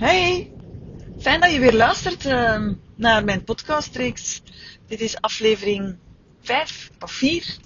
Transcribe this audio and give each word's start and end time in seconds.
Hey, 0.00 0.52
fijn 1.18 1.40
dat 1.40 1.52
je 1.52 1.58
weer 1.58 1.74
luistert 1.74 2.24
uh, 2.26 2.68
naar 2.94 3.24
mijn 3.24 3.44
podcastreeks. 3.44 4.42
Dit 4.86 5.00
is 5.00 5.20
aflevering 5.20 5.96
5 6.40 6.90
of 7.00 7.12
4. 7.12 7.56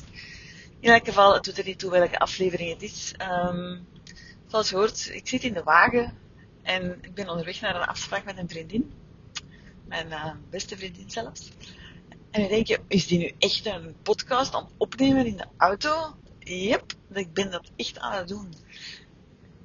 In 0.81 0.91
elk 0.91 1.05
geval, 1.05 1.35
het 1.35 1.45
doet 1.45 1.59
er 1.59 1.65
niet 1.65 1.79
toe 1.79 1.91
welke 1.91 2.19
aflevering 2.19 2.73
het 2.73 2.83
is. 2.83 3.15
Um, 3.49 3.87
zoals 4.47 4.69
je 4.69 4.77
hoort, 4.77 5.11
ik 5.13 5.29
zit 5.29 5.43
in 5.43 5.53
de 5.53 5.63
wagen 5.63 6.19
en 6.63 6.99
ik 7.01 7.15
ben 7.15 7.29
onderweg 7.29 7.61
naar 7.61 7.75
een 7.75 7.87
afspraak 7.87 8.25
met 8.25 8.39
een 8.39 8.49
vriendin. 8.49 8.93
Mijn 9.89 10.09
uh, 10.09 10.31
beste 10.51 10.77
vriendin 10.77 11.11
zelfs. 11.11 11.51
En 12.31 12.41
dan 12.41 12.51
denk 12.51 12.67
je, 12.67 12.81
is 12.89 13.07
die 13.07 13.19
nu 13.19 13.33
echt 13.39 13.67
een 13.67 13.95
podcast 14.03 14.55
aan 14.55 14.69
opnemen 14.77 15.27
in 15.27 15.37
de 15.37 15.47
auto? 15.57 16.17
Yep, 16.39 16.93
ik 17.13 17.33
ben 17.33 17.51
dat 17.51 17.71
echt 17.77 17.99
aan 17.99 18.19
het 18.19 18.29
doen. 18.29 18.55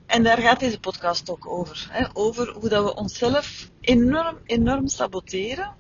En 0.09 0.23
daar 0.23 0.37
gaat 0.37 0.59
deze 0.59 0.79
podcast 0.79 1.29
ook 1.29 1.47
over. 1.47 1.87
Hè? 1.89 2.05
Over 2.13 2.53
hoe 2.53 2.69
dat 2.69 2.83
we 2.83 2.95
onszelf 2.95 3.69
enorm, 3.81 4.37
enorm 4.45 4.87
saboteren 4.87 5.75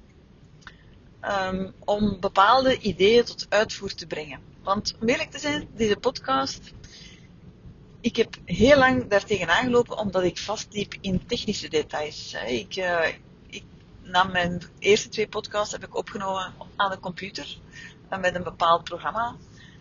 um, 1.21 1.73
om 1.85 2.19
bepaalde 2.19 2.79
ideeën 2.79 3.23
tot 3.23 3.45
uitvoer 3.49 3.93
te 3.93 4.07
brengen. 4.07 4.39
Want 4.63 4.95
om 5.01 5.07
eerlijk 5.07 5.31
te 5.31 5.39
zijn, 5.39 5.67
deze 5.75 5.97
podcast, 5.97 6.73
ik 8.01 8.15
heb 8.15 8.35
heel 8.45 8.77
lang 8.77 9.07
daartegen 9.07 9.49
aangelopen 9.49 9.97
omdat 9.97 10.23
ik 10.23 10.37
vastliep 10.37 10.95
in 11.01 11.25
technische 11.25 11.69
details. 11.69 12.35
Ik, 12.47 12.75
uh, 12.75 13.07
ik 13.47 13.63
nam 14.01 14.31
mijn 14.31 14.61
eerste 14.79 15.09
twee 15.09 15.27
podcasts 15.27 15.71
heb 15.71 15.83
ik 15.83 15.95
opgenomen 15.95 16.53
aan 16.75 16.91
de 16.91 16.99
computer 16.99 17.57
uh, 18.11 18.19
met 18.19 18.35
een 18.35 18.43
bepaald 18.43 18.83
programma. 18.83 19.35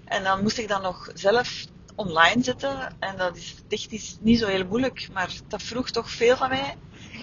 En 0.04 0.22
dan 0.22 0.42
moest 0.42 0.58
ik 0.58 0.68
dan 0.68 0.82
nog 0.82 1.10
zelf 1.14 1.66
online 1.98 2.42
zetten. 2.42 2.96
En 2.98 3.16
dat 3.16 3.36
is 3.36 3.54
technisch 3.66 4.16
niet 4.20 4.38
zo 4.38 4.46
heel 4.46 4.66
moeilijk, 4.66 5.08
maar 5.12 5.32
dat 5.48 5.62
vroeg 5.62 5.90
toch 5.90 6.10
veel 6.10 6.36
van 6.36 6.48
mij. 6.48 6.76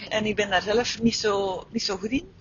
En 0.09 0.25
ik 0.25 0.35
ben 0.35 0.49
daar 0.49 0.61
zelf 0.61 1.01
niet 1.01 1.15
zo, 1.15 1.63
niet 1.71 1.83
zo 1.83 1.97
goed 1.97 2.09
in. 2.09 2.33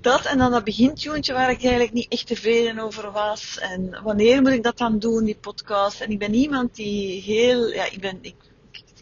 Dat 0.00 0.24
en 0.24 0.38
dan 0.38 0.50
dat 0.50 0.64
begintuntje 0.64 1.32
waar 1.32 1.50
ik 1.50 1.62
eigenlijk 1.62 1.92
niet 1.92 2.12
echt 2.12 2.26
tevreden 2.26 2.78
over 2.78 3.10
was. 3.10 3.58
En 3.58 4.02
wanneer 4.02 4.42
moet 4.42 4.52
ik 4.52 4.62
dat 4.62 4.78
dan 4.78 4.98
doen, 4.98 5.24
die 5.24 5.36
podcast? 5.36 6.00
En 6.00 6.10
ik 6.10 6.18
ben 6.18 6.34
iemand 6.34 6.74
die 6.74 7.22
heel, 7.22 7.72
ja, 7.72 7.84
ik 7.84 8.00
ben, 8.00 8.18
ik, 8.20 8.36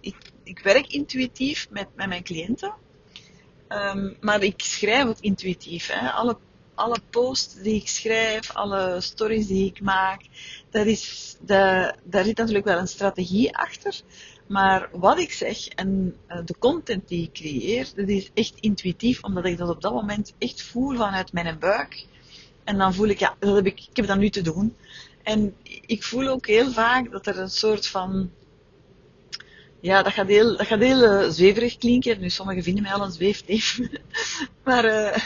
ik, 0.01 0.17
ik 0.43 0.59
werk 0.59 0.87
intuïtief 0.87 1.67
met, 1.71 1.87
met 1.95 2.09
mijn 2.09 2.23
cliënten. 2.23 2.75
Um, 3.69 4.17
maar 4.21 4.43
ik 4.43 4.61
schrijf 4.61 5.05
ook 5.05 5.21
intuïtief. 5.21 5.87
Hè. 5.93 6.11
Alle 6.11 6.37
alle 6.77 6.99
posts 7.11 7.55
die 7.55 7.75
ik 7.75 7.89
schrijf, 7.89 8.51
alle 8.55 9.01
stories 9.01 9.47
die 9.47 9.67
ik 9.67 9.81
maak, 9.81 10.21
daar, 10.71 10.87
is 10.87 11.37
de, 11.41 11.95
daar 12.05 12.25
zit 12.25 12.37
natuurlijk 12.37 12.65
wel 12.67 12.79
een 12.79 12.89
strategie 12.89 13.57
achter. 13.57 14.01
Maar 14.47 14.89
wat 14.93 15.19
ik 15.19 15.33
zeg 15.33 15.69
en 15.69 16.17
uh, 16.29 16.39
de 16.45 16.55
content 16.59 17.09
die 17.09 17.23
ik 17.23 17.33
creëer, 17.33 17.89
dat 17.95 18.09
is 18.09 18.31
echt 18.35 18.55
intuïtief, 18.61 19.23
omdat 19.23 19.45
ik 19.45 19.59
dat 19.59 19.69
op 19.69 19.81
dat 19.81 19.93
moment 19.93 20.35
echt 20.39 20.63
voel 20.63 20.97
vanuit 20.97 21.33
mijn 21.33 21.59
buik. 21.59 22.07
En 22.65 22.79
dan 22.79 22.95
voel 22.95 23.09
ik, 23.09 23.19
ja, 23.19 23.37
dat 23.39 23.55
heb 23.55 23.67
ik, 23.67 23.81
ik 23.91 23.97
heb 23.97 24.07
dat 24.07 24.19
nu 24.19 24.31
te 24.31 24.43
doen. 24.43 24.77
En 25.23 25.57
ik 25.87 26.03
voel 26.03 26.29
ook 26.29 26.47
heel 26.47 26.71
vaak 26.73 27.11
dat 27.11 27.27
er 27.27 27.39
een 27.39 27.51
soort 27.51 27.87
van, 27.87 28.31
ja, 29.81 30.03
dat 30.03 30.13
gaat 30.13 30.27
heel, 30.27 30.57
dat 30.57 30.67
gaat 30.67 30.81
heel 30.81 31.23
uh, 31.23 31.31
zweverig 31.31 31.77
klinken. 31.77 32.21
Nu, 32.21 32.31
sommigen 32.31 32.63
vinden 32.63 32.83
mij 32.83 32.93
al 32.93 33.05
een 33.05 33.13
zweefneef. 33.13 33.79
maar 34.65 34.85
uh, 34.85 35.17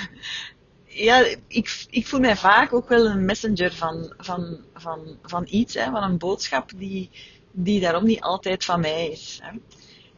ja, 0.92 1.24
ik, 1.46 1.86
ik 1.90 2.06
voel 2.06 2.20
mij 2.20 2.36
vaak 2.36 2.72
ook 2.72 2.88
wel 2.88 3.06
een 3.06 3.24
messenger 3.24 3.72
van, 3.72 4.12
van, 4.18 4.58
van, 4.74 5.18
van 5.22 5.46
iets, 5.48 5.74
hè, 5.74 5.90
van 5.90 6.02
een 6.02 6.18
boodschap 6.18 6.70
die, 6.76 7.10
die 7.52 7.80
daarom 7.80 8.04
niet 8.04 8.20
altijd 8.20 8.64
van 8.64 8.80
mij 8.80 9.08
is. 9.08 9.40
Hè. 9.42 9.58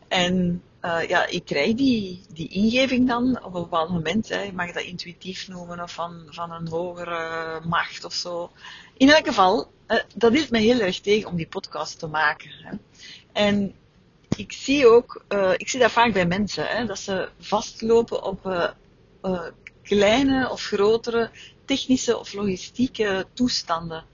En 0.09 0.62
uh, 0.83 1.09
ja, 1.09 1.27
ik 1.27 1.45
krijg 1.45 1.75
die, 1.75 2.23
die 2.33 2.48
ingeving 2.48 3.09
dan 3.09 3.45
op 3.45 3.55
een 3.55 3.62
bepaald 3.62 3.91
moment. 3.91 4.29
Hè. 4.29 4.42
Je 4.42 4.53
mag 4.53 4.73
dat 4.73 4.83
intuïtief 4.83 5.48
noemen 5.48 5.83
of 5.83 5.92
van, 5.92 6.23
van 6.27 6.53
een 6.53 6.69
hogere 6.69 7.61
macht 7.67 8.05
of 8.05 8.12
zo. 8.12 8.51
In 8.97 9.11
elk 9.11 9.27
geval, 9.27 9.70
uh, 9.89 9.98
dat 10.14 10.33
is 10.33 10.48
me 10.48 10.58
heel 10.58 10.80
erg 10.80 11.01
tegen 11.01 11.29
om 11.29 11.36
die 11.36 11.48
podcast 11.48 11.98
te 11.98 12.07
maken. 12.07 12.51
Hè. 12.63 12.77
En 13.33 13.75
ik 14.36 14.52
zie 14.52 14.86
ook, 14.89 15.25
uh, 15.29 15.52
ik 15.57 15.69
zie 15.69 15.80
dat 15.80 15.91
vaak 15.91 16.13
bij 16.13 16.27
mensen, 16.27 16.67
hè, 16.67 16.86
dat 16.86 16.98
ze 16.98 17.29
vastlopen 17.39 18.23
op 18.23 18.46
kleine 19.83 20.51
of 20.51 20.63
grotere 20.63 21.31
technische 21.65 22.19
of 22.19 22.33
logistieke 22.33 23.27
toestanden. 23.33 24.05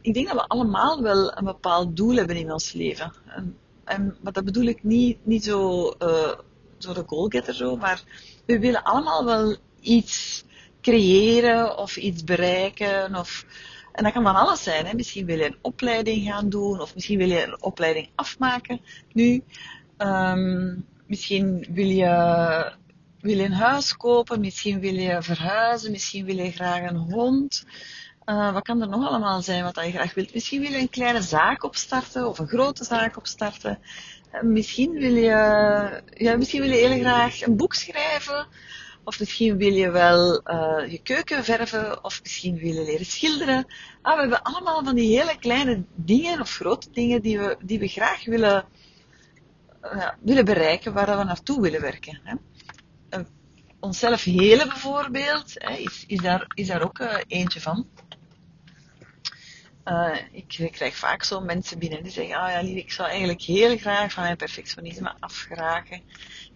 Ik 0.00 0.14
denk 0.14 0.26
dat 0.26 0.36
we 0.36 0.46
allemaal 0.46 1.02
wel 1.02 1.36
een 1.36 1.44
bepaald 1.44 1.96
doel 1.96 2.14
hebben 2.16 2.36
in 2.36 2.52
ons 2.52 2.72
leven. 2.72 3.12
En, 3.84 4.16
maar 4.22 4.32
dat 4.32 4.44
bedoel 4.44 4.64
ik 4.64 4.82
niet, 4.82 5.18
niet 5.22 5.44
zo, 5.44 5.94
uh, 6.02 6.32
zo 6.78 6.92
de 6.92 7.02
goalgetter 7.06 7.54
zo, 7.54 7.76
maar 7.76 8.02
we 8.44 8.58
willen 8.58 8.82
allemaal 8.82 9.24
wel 9.24 9.56
iets 9.80 10.44
creëren 10.80 11.78
of 11.78 11.96
iets 11.96 12.24
bereiken. 12.24 13.14
Of, 13.14 13.46
en 13.92 14.04
dat 14.04 14.12
kan 14.12 14.22
van 14.22 14.34
alles 14.36 14.62
zijn. 14.62 14.86
Hè. 14.86 14.94
Misschien 14.94 15.26
wil 15.26 15.38
je 15.38 15.44
een 15.44 15.58
opleiding 15.62 16.26
gaan 16.26 16.48
doen, 16.48 16.80
of 16.80 16.94
misschien 16.94 17.18
wil 17.18 17.28
je 17.28 17.42
een 17.42 17.62
opleiding 17.62 18.08
afmaken 18.14 18.80
nu. 19.12 19.42
Um, 19.98 20.86
misschien 21.06 21.66
wil 21.70 21.86
je 21.86 22.72
wil 23.26 23.36
je 23.36 23.44
een 23.44 23.52
huis 23.52 23.96
kopen, 23.96 24.40
misschien 24.40 24.80
wil 24.80 24.94
je 24.94 25.22
verhuizen, 25.22 25.90
misschien 25.90 26.24
wil 26.24 26.36
je 26.36 26.50
graag 26.50 26.90
een 26.90 26.96
hond. 26.96 27.64
Uh, 28.26 28.52
wat 28.52 28.62
kan 28.62 28.80
er 28.80 28.88
nog 28.88 29.08
allemaal 29.08 29.42
zijn 29.42 29.64
wat 29.64 29.80
je 29.84 29.90
graag 29.90 30.14
wilt? 30.14 30.34
Misschien 30.34 30.60
wil 30.60 30.70
je 30.70 30.78
een 30.78 30.88
kleine 30.88 31.22
zaak 31.22 31.64
opstarten 31.64 32.28
of 32.28 32.38
een 32.38 32.48
grote 32.48 32.84
zaak 32.84 33.16
opstarten. 33.16 33.78
Uh, 34.34 34.42
misschien, 34.42 34.92
wil 34.92 35.14
je, 35.14 36.02
ja, 36.14 36.36
misschien 36.36 36.60
wil 36.60 36.70
je 36.70 36.86
heel 36.86 36.98
graag 36.98 37.42
een 37.42 37.56
boek 37.56 37.74
schrijven. 37.74 38.46
Of 39.04 39.18
misschien 39.18 39.56
wil 39.56 39.72
je 39.72 39.90
wel 39.90 40.40
uh, 40.50 40.92
je 40.92 41.00
keuken 41.02 41.44
verven. 41.44 42.04
Of 42.04 42.22
misschien 42.22 42.58
wil 42.58 42.72
je 42.72 42.84
leren 42.84 43.06
schilderen. 43.06 43.66
Ah, 44.02 44.14
we 44.14 44.20
hebben 44.20 44.42
allemaal 44.42 44.84
van 44.84 44.94
die 44.94 45.18
hele 45.18 45.38
kleine 45.38 45.84
dingen 45.94 46.40
of 46.40 46.50
grote 46.50 46.90
dingen 46.90 47.22
die 47.22 47.38
we, 47.38 47.56
die 47.60 47.78
we 47.78 47.88
graag 47.88 48.24
willen, 48.24 48.64
willen 50.20 50.44
bereiken, 50.44 50.92
waar 50.92 51.18
we 51.18 51.24
naartoe 51.24 51.60
willen 51.60 51.80
werken. 51.80 52.20
Hè 52.22 52.34
onszelf 53.86 54.24
helen 54.24 54.68
bijvoorbeeld, 54.68 55.56
is, 55.78 56.04
is, 56.06 56.20
daar, 56.20 56.46
is 56.54 56.66
daar 56.66 56.82
ook 56.82 56.98
uh, 56.98 57.14
eentje 57.26 57.60
van. 57.60 57.86
Uh, 59.88 60.16
ik, 60.32 60.58
ik, 60.58 60.72
krijg 60.72 60.96
vaak 60.96 61.22
zo 61.22 61.40
mensen 61.40 61.78
binnen 61.78 62.02
die 62.02 62.12
zeggen, 62.12 62.36
ah 62.36 62.50
ja 62.50 62.60
lief, 62.60 62.76
ik 62.76 62.92
zou 62.92 63.08
eigenlijk 63.08 63.42
heel 63.42 63.76
graag 63.78 64.12
van 64.12 64.22
mijn 64.22 64.36
perfectionisme 64.36 65.14
afgeraken. 65.20 66.02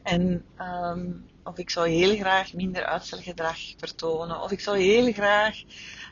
En, 0.03 0.45
um, 0.59 1.27
of 1.45 1.59
ik 1.59 1.71
zou 1.71 1.89
heel 1.89 2.17
graag 2.17 2.53
minder 2.53 2.85
uitstelgedrag 2.85 3.59
vertonen. 3.77 4.43
Of 4.43 4.51
ik 4.51 4.61
zou 4.61 4.79
heel 4.79 5.13
graag 5.13 5.63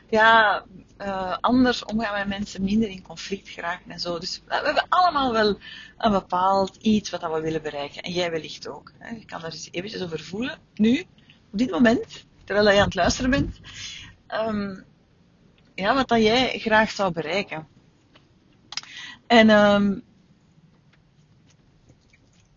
ja, 0.09 0.65
uh, 0.97 1.37
anders 1.39 1.85
omgaan 1.85 2.17
met 2.17 2.37
mensen, 2.37 2.63
minder 2.63 2.89
in 2.89 3.01
conflict 3.01 3.49
geraken 3.49 3.91
en 3.91 3.99
zo. 3.99 4.19
Dus 4.19 4.41
we 4.47 4.55
hebben 4.55 4.85
allemaal 4.89 5.31
wel 5.31 5.59
een 5.97 6.11
bepaald 6.11 6.75
iets 6.75 7.09
wat 7.09 7.21
we 7.21 7.41
willen 7.41 7.61
bereiken. 7.61 8.01
En 8.01 8.11
jij 8.11 8.31
wellicht 8.31 8.67
ook. 8.67 8.91
Hè. 8.97 9.15
Je 9.15 9.25
kan 9.25 9.43
er 9.43 9.51
eens 9.51 9.67
eventjes 9.71 10.01
over 10.01 10.19
voelen, 10.19 10.59
nu, 10.73 10.99
op 11.51 11.57
dit 11.57 11.71
moment, 11.71 12.25
terwijl 12.43 12.69
je 12.69 12.77
aan 12.77 12.85
het 12.85 12.95
luisteren 12.95 13.29
bent. 13.29 13.59
Um, 14.27 14.87
ja, 15.79 15.95
wat 15.95 16.07
dat 16.07 16.21
jij 16.21 16.59
graag 16.59 16.91
zou 16.91 17.13
bereiken. 17.13 17.67
En, 19.27 19.49
um, 19.49 20.03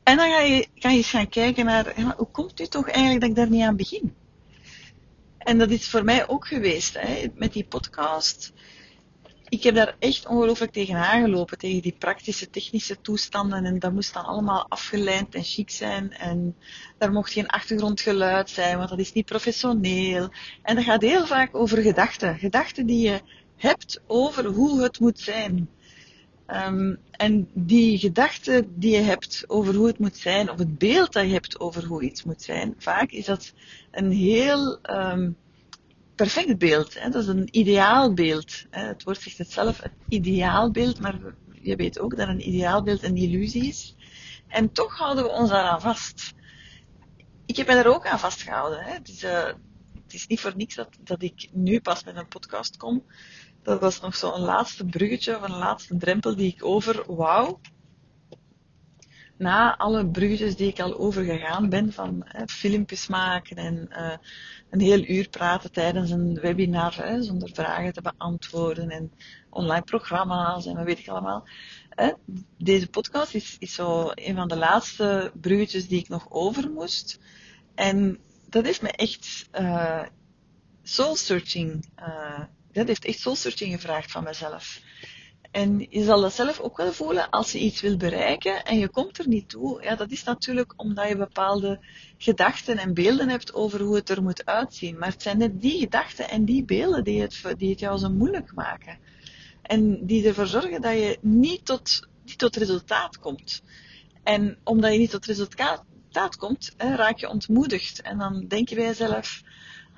en 0.03 0.17
dan 0.17 0.31
ga 0.31 0.41
je, 0.41 0.69
je 0.75 0.89
eens 0.89 1.11
gaan 1.11 1.29
kijken 1.29 1.65
naar, 1.65 2.15
hoe 2.17 2.29
komt 2.31 2.59
het 2.59 2.71
toch 2.71 2.89
eigenlijk 2.89 3.21
dat 3.21 3.31
ik 3.31 3.37
daar 3.37 3.51
niet 3.51 3.63
aan 3.63 3.77
begin? 3.77 4.15
En 5.39 5.59
dat 5.59 5.71
is 5.71 5.89
voor 5.89 6.05
mij 6.05 6.29
ook 6.29 6.47
geweest, 6.47 6.99
hè, 6.99 7.27
met 7.35 7.53
die 7.53 7.65
podcast. 7.65 8.53
Ik 9.53 9.63
heb 9.63 9.75
daar 9.75 9.97
echt 9.99 10.27
ongelooflijk 10.27 10.73
tegen 10.73 10.97
aangelopen, 10.97 11.59
tegen 11.59 11.83
die 11.83 11.95
praktische, 11.99 12.51
technische 12.51 13.01
toestanden. 13.01 13.65
En 13.65 13.79
dat 13.79 13.93
moest 13.93 14.15
dan 14.15 14.25
allemaal 14.25 14.67
afgeleid 14.69 15.35
en 15.35 15.43
chic 15.43 15.71
zijn. 15.71 16.13
En 16.13 16.57
daar 16.99 17.13
mocht 17.13 17.33
geen 17.33 17.47
achtergrondgeluid 17.47 18.51
zijn, 18.51 18.77
want 18.77 18.89
dat 18.89 18.99
is 18.99 19.13
niet 19.13 19.25
professioneel. 19.25 20.29
En 20.63 20.75
dat 20.75 20.85
gaat 20.85 21.03
heel 21.03 21.27
vaak 21.27 21.55
over 21.55 21.83
gedachten. 21.83 22.39
Gedachten 22.39 22.87
die 22.87 23.11
je 23.11 23.21
hebt 23.57 24.01
over 24.07 24.45
hoe 24.45 24.83
het 24.83 25.01
moet 25.01 25.21
zijn. 25.21 25.69
Um, 26.47 26.99
en 27.11 27.49
die 27.55 27.99
gedachten 27.99 28.73
die 28.79 28.95
je 28.97 29.03
hebt 29.03 29.45
over 29.47 29.75
hoe 29.75 29.87
het 29.87 29.99
moet 29.99 30.17
zijn, 30.17 30.51
of 30.51 30.59
het 30.59 30.79
beeld 30.79 31.13
dat 31.13 31.25
je 31.25 31.33
hebt 31.33 31.61
over 31.61 31.85
hoe 31.85 32.03
iets 32.03 32.25
moet 32.25 32.43
zijn, 32.43 32.75
vaak 32.79 33.11
is 33.11 33.25
dat 33.25 33.53
een 33.91 34.11
heel 34.11 34.79
um, 34.91 35.37
perfect 36.23 36.59
beeld. 36.59 36.99
Hè? 36.99 37.11
Dat 37.11 37.23
is 37.23 37.29
een 37.29 37.49
ideaalbeeld. 37.51 38.67
Hè? 38.71 38.87
Het 38.87 39.03
woord 39.03 39.21
zegt 39.21 39.39
het 39.39 39.53
zelf, 39.53 39.81
het 39.81 39.93
ideaalbeeld, 40.09 41.01
maar 41.01 41.19
je 41.61 41.77
weet 41.77 41.99
ook 41.99 42.17
dat 42.17 42.29
een 42.29 42.49
ideaalbeeld 42.49 43.03
een 43.03 43.17
illusie 43.17 43.67
is. 43.67 43.97
En 44.49 44.73
toch 44.73 44.99
houden 44.99 45.25
we 45.25 45.31
ons 45.31 45.51
daaraan 45.51 45.81
vast. 45.81 46.33
Ik 47.47 47.57
heb 47.57 47.67
mij 47.67 47.75
daar 47.75 47.95
ook 47.95 48.07
aan 48.07 48.19
vastgehouden. 48.19 48.83
Hè? 48.83 48.93
Uh, 48.93 49.53
het 50.03 50.15
is 50.15 50.27
niet 50.27 50.41
voor 50.41 50.53
niks 50.57 50.75
dat, 50.75 50.89
dat 51.01 51.23
ik 51.23 51.49
nu 51.53 51.81
pas 51.81 52.05
met 52.05 52.17
een 52.17 52.29
podcast 52.29 52.77
kom 52.77 53.05
dat 53.63 53.81
was 53.81 54.01
nog 54.01 54.17
zo'n 54.17 54.41
laatste 54.41 54.85
bruggetje 54.85 55.37
of 55.37 55.43
een 55.43 55.57
laatste 55.57 55.97
drempel 55.97 56.37
die 56.37 56.53
ik 56.53 56.65
over 56.65 57.15
wou. 57.15 57.57
Na 59.43 59.77
alle 59.77 60.07
bruggetjes 60.07 60.57
die 60.57 60.69
ik 60.69 60.81
al 60.81 60.99
overgegaan 60.99 61.69
ben, 61.69 61.93
van 61.93 62.23
hè, 62.25 62.47
filmpjes 62.47 63.07
maken 63.07 63.57
en 63.57 63.89
uh, 63.91 64.13
een 64.71 64.81
heel 64.81 65.05
uur 65.05 65.29
praten 65.29 65.73
tijdens 65.73 66.11
een 66.11 66.35
webinar, 66.35 66.97
hè, 66.97 67.23
zonder 67.23 67.51
vragen 67.53 67.93
te 67.93 68.03
beantwoorden 68.03 68.91
en 68.91 69.13
online 69.51 69.85
programma's 69.85 70.67
en 70.67 70.77
wat 70.77 70.85
weet 70.85 70.99
ik 70.99 71.09
allemaal. 71.09 71.49
Hè. 71.89 72.13
Deze 72.59 72.89
podcast 72.89 73.35
is, 73.35 73.57
is 73.59 73.75
zo 73.75 74.11
een 74.15 74.35
van 74.35 74.49
de 74.49 74.57
laatste 74.57 75.33
bruggetjes 75.41 75.89
die 75.89 75.99
ik 75.99 76.09
nog 76.09 76.27
over 76.31 76.71
moest. 76.71 77.21
En 77.75 78.19
dat 78.49 78.65
heeft 78.65 78.83
me 78.83 78.91
echt 78.91 79.49
uh, 79.61 80.03
soul 80.83 81.17
searching, 81.17 81.91
uh, 81.99 82.41
dat 82.73 82.87
heeft 82.87 83.05
echt 83.05 83.19
soul 83.19 83.37
searching 83.37 83.73
gevraagd 83.73 84.11
van 84.11 84.25
mezelf. 84.25 84.81
En 85.53 85.87
je 85.91 86.05
zal 86.05 86.21
dat 86.21 86.33
zelf 86.33 86.61
ook 86.61 86.77
wel 86.77 86.93
voelen 86.93 87.31
als 87.31 87.53
je 87.53 87.59
iets 87.59 87.81
wil 87.81 87.97
bereiken 87.97 88.65
en 88.65 88.79
je 88.79 88.89
komt 88.89 89.19
er 89.19 89.29
niet 89.29 89.49
toe. 89.49 89.83
Ja, 89.83 89.97
dat 89.97 90.11
is 90.11 90.25
natuurlijk 90.25 90.73
omdat 90.77 91.09
je 91.09 91.17
bepaalde 91.17 91.81
gedachten 92.19 92.79
en 92.79 92.95
beelden 92.95 93.29
hebt 93.29 93.55
over 93.55 93.81
hoe 93.81 93.95
het 93.95 94.09
er 94.09 94.23
moet 94.23 94.47
uitzien. 94.47 94.99
Maar 94.99 95.11
het 95.11 95.23
zijn 95.23 95.39
net 95.39 95.61
die 95.61 95.79
gedachten 95.79 96.29
en 96.29 96.45
die 96.45 96.65
beelden 96.65 97.05
die 97.05 97.21
het, 97.21 97.43
die 97.57 97.71
het 97.71 97.81
jou 97.81 97.99
zo 97.99 98.11
moeilijk 98.11 98.55
maken. 98.55 98.99
En 99.63 100.07
die 100.07 100.27
ervoor 100.27 100.47
zorgen 100.47 100.81
dat 100.81 100.93
je 100.93 101.19
niet 101.21 101.65
tot, 101.65 102.09
niet 102.25 102.39
tot 102.39 102.57
resultaat 102.57 103.19
komt. 103.19 103.63
En 104.23 104.59
omdat 104.65 104.93
je 104.93 104.99
niet 104.99 105.11
tot 105.11 105.27
resultaat 105.27 106.37
komt, 106.39 106.75
raak 106.77 107.19
je 107.19 107.29
ontmoedigd. 107.29 108.01
En 108.01 108.19
dan 108.19 108.45
denk 108.49 108.69
je 108.69 108.75
bij 108.75 108.85
jezelf, 108.85 109.43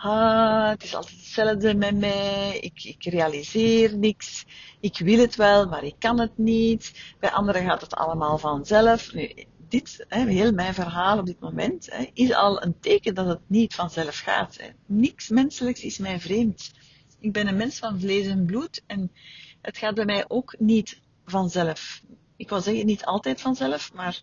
ah, 0.05 0.69
het 0.69 0.83
is 0.83 0.95
altijd 0.95 1.17
hetzelfde 1.17 1.75
met 1.75 1.97
mij, 1.97 2.59
ik, 2.61 2.85
ik 2.85 3.05
realiseer 3.05 3.97
niks, 3.97 4.45
ik 4.81 4.99
wil 4.99 5.19
het 5.19 5.37
wel, 5.37 5.67
maar 5.67 5.85
ik 5.85 5.95
kan 5.99 6.21
het 6.21 6.39
niet. 6.39 7.15
Bij 7.19 7.31
anderen 7.31 7.65
gaat 7.65 7.81
het 7.81 7.95
allemaal 7.95 8.39
vanzelf. 8.39 9.13
Nu, 9.13 9.35
dit, 9.69 10.05
hè, 10.09 10.29
heel 10.29 10.53
mijn 10.53 10.75
verhaal 10.75 11.19
op 11.19 11.27
dit 11.27 11.41
moment, 11.41 11.91
hè, 11.91 12.11
is 12.13 12.33
al 12.33 12.63
een 12.63 12.79
teken 12.81 13.15
dat 13.15 13.27
het 13.27 13.41
niet 13.47 13.75
vanzelf 13.75 14.19
gaat. 14.19 14.59
Niks 14.87 15.29
menselijks 15.29 15.83
is 15.83 15.99
mij 15.99 16.21
vreemd. 16.21 16.73
Ik 17.21 17.33
ben 17.33 17.47
een 17.47 17.57
mens 17.57 17.79
van 17.79 18.01
vlees 18.01 18.27
en 18.27 18.47
bloed 18.47 18.83
en 18.87 19.13
het 19.61 19.79
gaat 19.79 19.95
bij 19.95 20.05
mij 20.05 20.25
ook 20.29 20.55
niet 20.59 21.01
vanzelf. 21.25 22.03
Ik 22.37 22.49
wil 22.49 22.61
zeggen, 22.61 22.87
niet 22.87 23.05
altijd 23.05 23.41
vanzelf, 23.41 23.93
maar 23.93 24.23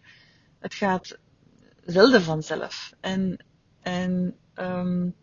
het 0.59 0.73
gaat 0.73 1.17
zelden 1.85 2.21
vanzelf. 2.21 2.93
En, 2.99 3.45
en 3.81 4.35
um, 4.55 5.15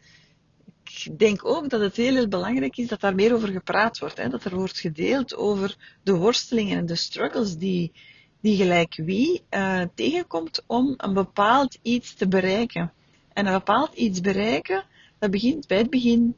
ik 0.90 1.18
denk 1.18 1.44
ook 1.44 1.68
dat 1.68 1.80
het 1.80 1.96
heel, 1.96 2.14
heel 2.14 2.28
belangrijk 2.28 2.76
is 2.76 2.88
dat 2.88 3.00
daar 3.00 3.14
meer 3.14 3.34
over 3.34 3.48
gepraat 3.48 3.98
wordt. 3.98 4.16
Hè? 4.16 4.28
Dat 4.28 4.44
er 4.44 4.54
wordt 4.54 4.78
gedeeld 4.78 5.36
over 5.36 5.98
de 6.02 6.14
worstelingen 6.14 6.78
en 6.78 6.86
de 6.86 6.96
struggles 6.96 7.56
die, 7.56 7.92
die 8.40 8.56
gelijk 8.56 8.94
wie 8.96 9.42
uh, 9.50 9.82
tegenkomt 9.94 10.62
om 10.66 10.94
een 10.96 11.14
bepaald 11.14 11.78
iets 11.82 12.14
te 12.14 12.28
bereiken. 12.28 12.92
En 13.32 13.46
een 13.46 13.52
bepaald 13.52 13.94
iets 13.94 14.20
bereiken, 14.20 14.84
dat 15.18 15.30
begint 15.30 15.66
bij 15.66 15.78
het 15.78 15.90
begin. 15.90 16.36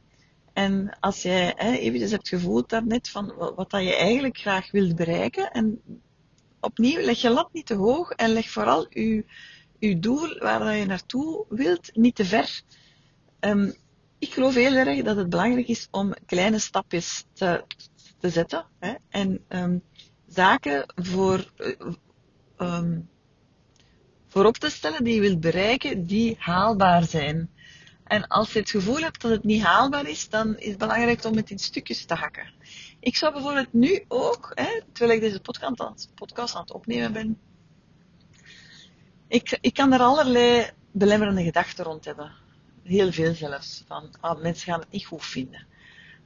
En 0.52 0.96
als 1.00 1.22
jij 1.22 1.52
hè, 1.56 1.72
eventjes 1.72 2.10
hebt 2.10 2.28
gevoeld 2.28 2.68
daarnet 2.68 3.08
van 3.08 3.34
wat 3.36 3.70
dat 3.70 3.82
je 3.82 3.96
eigenlijk 3.96 4.38
graag 4.38 4.70
wilt 4.70 4.96
bereiken, 4.96 5.50
en 5.50 5.80
opnieuw, 6.60 7.00
leg 7.00 7.20
je 7.20 7.30
lat 7.30 7.52
niet 7.52 7.66
te 7.66 7.74
hoog 7.74 8.10
en 8.10 8.32
leg 8.32 8.50
vooral 8.50 8.86
je, 8.88 9.24
je 9.78 9.98
doel 9.98 10.38
waar 10.38 10.76
je 10.76 10.86
naartoe 10.86 11.44
wilt 11.48 11.90
niet 11.96 12.14
te 12.14 12.24
ver. 12.24 12.62
Um, 13.40 13.74
ik 14.20 14.32
geloof 14.32 14.54
heel 14.54 14.74
erg 14.74 15.02
dat 15.02 15.16
het 15.16 15.30
belangrijk 15.30 15.68
is 15.68 15.88
om 15.90 16.14
kleine 16.26 16.58
stapjes 16.58 17.24
te, 17.32 17.64
te 18.18 18.30
zetten. 18.30 18.64
Hè, 18.78 18.94
en 19.08 19.44
um, 19.48 19.82
zaken 20.26 20.92
voor, 20.94 21.52
um, 22.58 23.08
voorop 24.26 24.56
te 24.56 24.70
stellen 24.70 25.04
die 25.04 25.14
je 25.14 25.20
wilt 25.20 25.40
bereiken, 25.40 26.06
die 26.06 26.36
haalbaar 26.38 27.04
zijn. 27.04 27.50
En 28.04 28.26
als 28.26 28.52
je 28.52 28.58
het 28.58 28.70
gevoel 28.70 28.98
hebt 28.98 29.20
dat 29.20 29.30
het 29.30 29.44
niet 29.44 29.62
haalbaar 29.62 30.08
is, 30.08 30.28
dan 30.28 30.58
is 30.58 30.68
het 30.68 30.78
belangrijk 30.78 31.24
om 31.24 31.36
het 31.36 31.50
in 31.50 31.58
stukjes 31.58 32.04
te 32.04 32.14
hakken. 32.14 32.52
Ik 33.00 33.16
zou 33.16 33.32
bijvoorbeeld 33.32 33.72
nu 33.72 34.04
ook, 34.08 34.52
hè, 34.54 34.80
terwijl 34.92 35.18
ik 35.18 35.24
deze 35.24 35.40
podcast, 35.40 36.10
podcast 36.14 36.54
aan 36.54 36.60
het 36.60 36.72
opnemen 36.72 37.12
ben, 37.12 37.38
ik, 39.28 39.58
ik 39.60 39.74
kan 39.74 39.92
er 39.92 40.00
allerlei 40.00 40.70
belemmerende 40.92 41.42
gedachten 41.42 41.84
rond 41.84 42.04
hebben. 42.04 42.32
Heel 42.90 43.12
veel 43.12 43.34
zelfs. 43.34 43.84
Van, 43.86 44.10
ah, 44.20 44.40
mensen 44.42 44.72
gaan 44.72 44.80
het 44.80 44.90
niet 44.90 45.06
goed 45.06 45.24
vinden. 45.24 45.66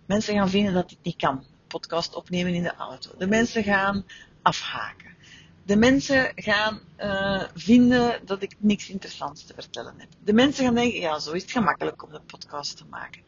Mensen 0.06 0.34
gaan 0.34 0.49
vinden 0.49 0.75
dat 0.75 0.90
het 0.90 0.99
niet 1.02 1.16
kan. 1.16 1.44
Podcast 1.66 2.14
opnemen 2.14 2.55
in 2.55 2.62
de 2.62 2.75
auto. 2.75 3.11
De 3.19 3.26
mensen 3.26 3.62
gaan 3.62 4.05
afhaken. 4.43 5.16
De 5.64 5.76
mensen 5.76 6.32
gaan 6.34 6.81
uh, 6.99 7.43
vinden 7.55 8.26
dat 8.26 8.43
ik 8.43 8.56
niks 8.58 8.88
interessants 8.88 9.44
te 9.44 9.55
vertellen 9.55 9.94
heb. 9.96 10.08
De 10.25 10.32
mensen 10.32 10.64
gaan 10.64 10.75
denken, 10.75 11.00
ja, 11.00 11.19
zo 11.19 11.32
is 11.32 11.43
het 11.43 11.50
gemakkelijk 11.50 12.02
om 12.02 12.14
een 12.14 12.25
podcast 12.26 12.76
te 12.76 12.84
maken. 12.90 13.22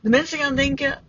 De 0.00 0.08
mensen 0.08 0.38
gaan 0.38 0.56
denken, 0.56 1.02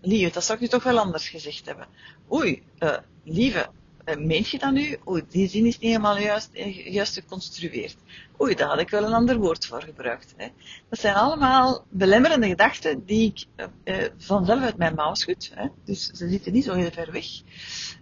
lieve, 0.00 0.32
dat 0.32 0.44
zou 0.44 0.58
ik 0.58 0.64
nu 0.64 0.70
toch 0.70 0.82
wel 0.82 0.98
anders 0.98 1.28
gezegd 1.28 1.66
hebben. 1.66 1.86
Oei, 2.32 2.62
uh, 2.78 2.96
lieve, 3.24 3.70
meent 4.04 4.48
je 4.48 4.58
dat 4.58 4.72
nu? 4.72 4.96
Oei, 5.08 5.22
die 5.28 5.48
zin 5.48 5.66
is 5.66 5.78
niet 5.78 5.90
helemaal 5.90 6.18
juist, 6.18 6.50
juist 6.84 7.14
geconstrueerd. 7.14 7.96
Oei, 8.40 8.54
daar 8.54 8.68
had 8.68 8.78
ik 8.78 8.90
wel 8.90 9.04
een 9.04 9.12
ander 9.12 9.36
woord 9.36 9.66
voor 9.66 9.82
gebruikt. 9.82 10.34
Hè. 10.36 10.48
Dat 10.88 10.98
zijn 10.98 11.14
allemaal 11.14 11.84
belemmerende 11.88 12.48
gedachten 12.48 13.04
die 13.04 13.32
ik 13.34 13.68
uh, 13.84 13.96
vanzelf 14.18 14.60
uit 14.60 14.76
mijn 14.76 14.94
mouw 14.94 15.14
schud. 15.14 15.50
Hè. 15.54 15.68
Dus 15.84 16.06
ze 16.06 16.28
zitten 16.28 16.52
niet 16.52 16.64
zo 16.64 16.74
heel 16.74 16.90
ver 16.90 17.12
weg. 17.12 17.26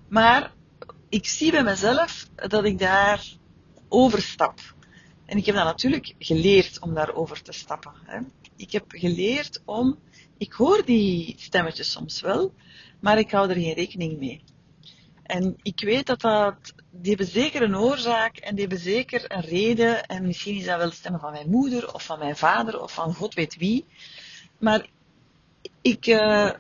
Maar 0.09 0.53
ik 1.09 1.27
zie 1.27 1.51
bij 1.51 1.63
mezelf 1.63 2.29
dat 2.35 2.65
ik 2.65 2.79
daar 2.79 3.25
overstap. 3.89 4.61
En 5.27 5.37
ik 5.37 5.47
heb 5.47 5.55
dat 5.55 5.65
natuurlijk 5.65 6.15
geleerd 6.19 6.81
om 6.81 6.95
daarover 6.95 7.43
te 7.43 7.53
stappen. 7.53 7.93
Hè. 8.05 8.19
Ik 8.57 8.73
heb 8.73 8.85
geleerd 8.89 9.63
om, 9.65 9.99
ik 10.39 10.53
hoor 10.53 10.85
die 10.85 11.35
stemmetjes 11.39 11.91
soms 11.91 12.21
wel, 12.21 12.55
maar 13.01 13.19
ik 13.19 13.31
hou 13.31 13.51
er 13.51 13.57
geen 13.57 13.75
rekening 13.75 14.19
mee. 14.19 14.43
En 15.33 15.57
ik 15.63 15.81
weet 15.81 16.07
dat 16.07 16.21
dat, 16.21 16.75
die 16.91 17.09
hebben 17.09 17.27
zeker 17.27 17.63
een 17.63 17.77
oorzaak 17.77 18.37
en 18.37 18.55
die 18.55 18.61
hebben 18.61 18.85
zeker 18.85 19.25
een 19.33 19.41
reden. 19.41 20.07
En 20.07 20.27
misschien 20.27 20.57
is 20.57 20.65
dat 20.65 20.79
wel 20.79 20.89
de 20.89 20.95
stemmen 20.95 21.21
van 21.21 21.33
mijn 21.33 21.51
moeder 21.51 21.95
of 21.95 22.05
van 22.05 22.19
mijn 22.19 22.37
vader 22.37 22.83
of 22.83 22.93
van 22.93 23.15
god 23.15 23.35
weet 23.35 23.57
wie. 23.57 23.85
Maar 24.59 24.87
ik, 25.83 26.07
uh, 26.07 26.51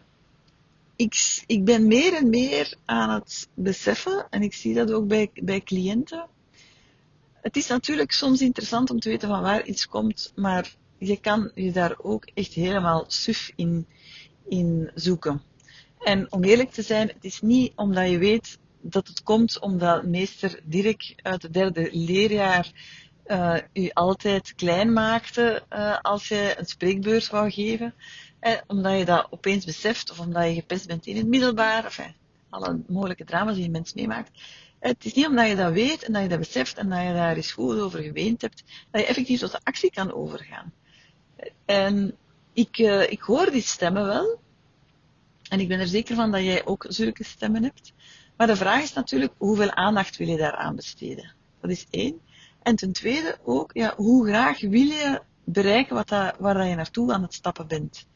ik, 0.96 1.42
ik 1.46 1.64
ben 1.64 1.86
meer 1.86 2.14
en 2.14 2.30
meer 2.30 2.74
aan 2.84 3.10
het 3.10 3.48
beseffen, 3.54 4.26
en 4.30 4.42
ik 4.42 4.54
zie 4.54 4.74
dat 4.74 4.92
ook 4.92 5.06
bij, 5.06 5.30
bij 5.34 5.60
cliënten. 5.60 6.26
Het 7.34 7.56
is 7.56 7.66
natuurlijk 7.66 8.12
soms 8.12 8.40
interessant 8.40 8.90
om 8.90 9.00
te 9.00 9.08
weten 9.08 9.28
van 9.28 9.42
waar 9.42 9.66
iets 9.66 9.86
komt, 9.86 10.32
maar 10.34 10.74
je 10.98 11.20
kan 11.20 11.50
je 11.54 11.72
daar 11.72 11.94
ook 11.98 12.30
echt 12.34 12.52
helemaal 12.52 13.04
suf 13.06 13.52
in, 13.56 13.86
in 14.48 14.90
zoeken. 14.94 15.42
En 15.98 16.32
om 16.32 16.44
eerlijk 16.44 16.70
te 16.70 16.82
zijn, 16.82 17.08
het 17.08 17.24
is 17.24 17.40
niet 17.40 17.72
omdat 17.76 18.10
je 18.10 18.18
weet 18.18 18.58
dat 18.82 19.08
het 19.08 19.22
komt 19.22 19.60
omdat 19.60 20.04
meester 20.04 20.60
Dirk 20.64 21.14
uit 21.22 21.42
het 21.42 21.52
derde 21.52 21.88
leerjaar 21.92 22.70
uh, 23.26 23.56
u 23.72 23.90
altijd 23.92 24.54
klein 24.54 24.92
maakte 24.92 25.62
uh, 25.72 25.98
als 26.00 26.28
je 26.28 26.54
een 26.58 26.66
spreekbeurs 26.66 27.28
wou 27.28 27.50
geven. 27.50 27.94
Eh, 28.40 28.52
omdat 28.66 28.98
je 28.98 29.04
dat 29.04 29.26
opeens 29.30 29.64
beseft 29.64 30.10
of 30.10 30.20
omdat 30.20 30.44
je 30.44 30.54
gepest 30.54 30.86
bent 30.86 31.06
in 31.06 31.16
het 31.16 31.26
middelbaar. 31.26 31.84
Enfin, 31.84 32.14
alle 32.48 32.80
mogelijke 32.88 33.24
drama's 33.24 33.54
die 33.54 33.64
een 33.64 33.70
mens 33.70 33.94
meemaakt. 33.94 34.30
Het 34.78 35.04
is 35.04 35.14
niet 35.14 35.26
omdat 35.26 35.48
je 35.48 35.56
dat 35.56 35.72
weet 35.72 36.02
en 36.02 36.12
dat 36.12 36.22
je 36.22 36.28
dat 36.28 36.38
beseft 36.38 36.78
en 36.78 36.88
dat 36.88 36.98
je 36.98 37.12
daar 37.12 37.36
eens 37.36 37.52
goed 37.52 37.80
over 37.80 38.02
geweend 38.02 38.42
hebt, 38.42 38.64
dat 38.90 39.00
je 39.00 39.06
effectief 39.06 39.40
tot 39.40 39.50
de 39.50 39.60
actie 39.62 39.90
kan 39.90 40.12
overgaan. 40.12 40.72
En 41.64 42.16
ik, 42.52 42.78
ik 43.08 43.20
hoor 43.20 43.50
die 43.50 43.62
stemmen 43.62 44.06
wel. 44.06 44.40
En 45.48 45.60
ik 45.60 45.68
ben 45.68 45.80
er 45.80 45.86
zeker 45.86 46.14
van 46.14 46.30
dat 46.30 46.42
jij 46.42 46.64
ook 46.64 46.84
zulke 46.88 47.24
stemmen 47.24 47.62
hebt. 47.62 47.92
Maar 48.36 48.46
de 48.46 48.56
vraag 48.56 48.82
is 48.82 48.92
natuurlijk, 48.92 49.32
hoeveel 49.36 49.70
aandacht 49.70 50.16
wil 50.16 50.28
je 50.28 50.36
daaraan 50.36 50.76
besteden? 50.76 51.34
Dat 51.60 51.70
is 51.70 51.86
één. 51.90 52.20
En 52.62 52.76
ten 52.76 52.92
tweede 52.92 53.38
ook, 53.44 53.70
ja, 53.72 53.94
hoe 53.96 54.26
graag 54.26 54.60
wil 54.60 54.86
je 54.86 55.20
bereiken 55.44 55.94
wat 55.94 56.08
dat, 56.08 56.36
waar 56.38 56.54
dat 56.54 56.68
je 56.68 56.74
naartoe 56.74 57.12
aan 57.12 57.22
het 57.22 57.34
stappen 57.34 57.66
bent? 57.66 58.06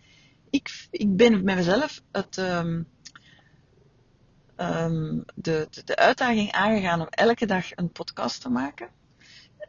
Ik, 0.50 0.86
ik 0.90 1.16
ben 1.16 1.44
met 1.44 1.56
mezelf 1.56 2.02
het, 2.12 2.36
um, 2.36 2.88
um, 4.56 5.24
de, 5.34 5.68
de, 5.84 5.96
uitdaging 5.96 6.52
aangegaan 6.52 7.00
om 7.00 7.06
elke 7.10 7.46
dag 7.46 7.76
een 7.76 7.90
podcast 7.90 8.40
te 8.40 8.48
maken. 8.48 8.88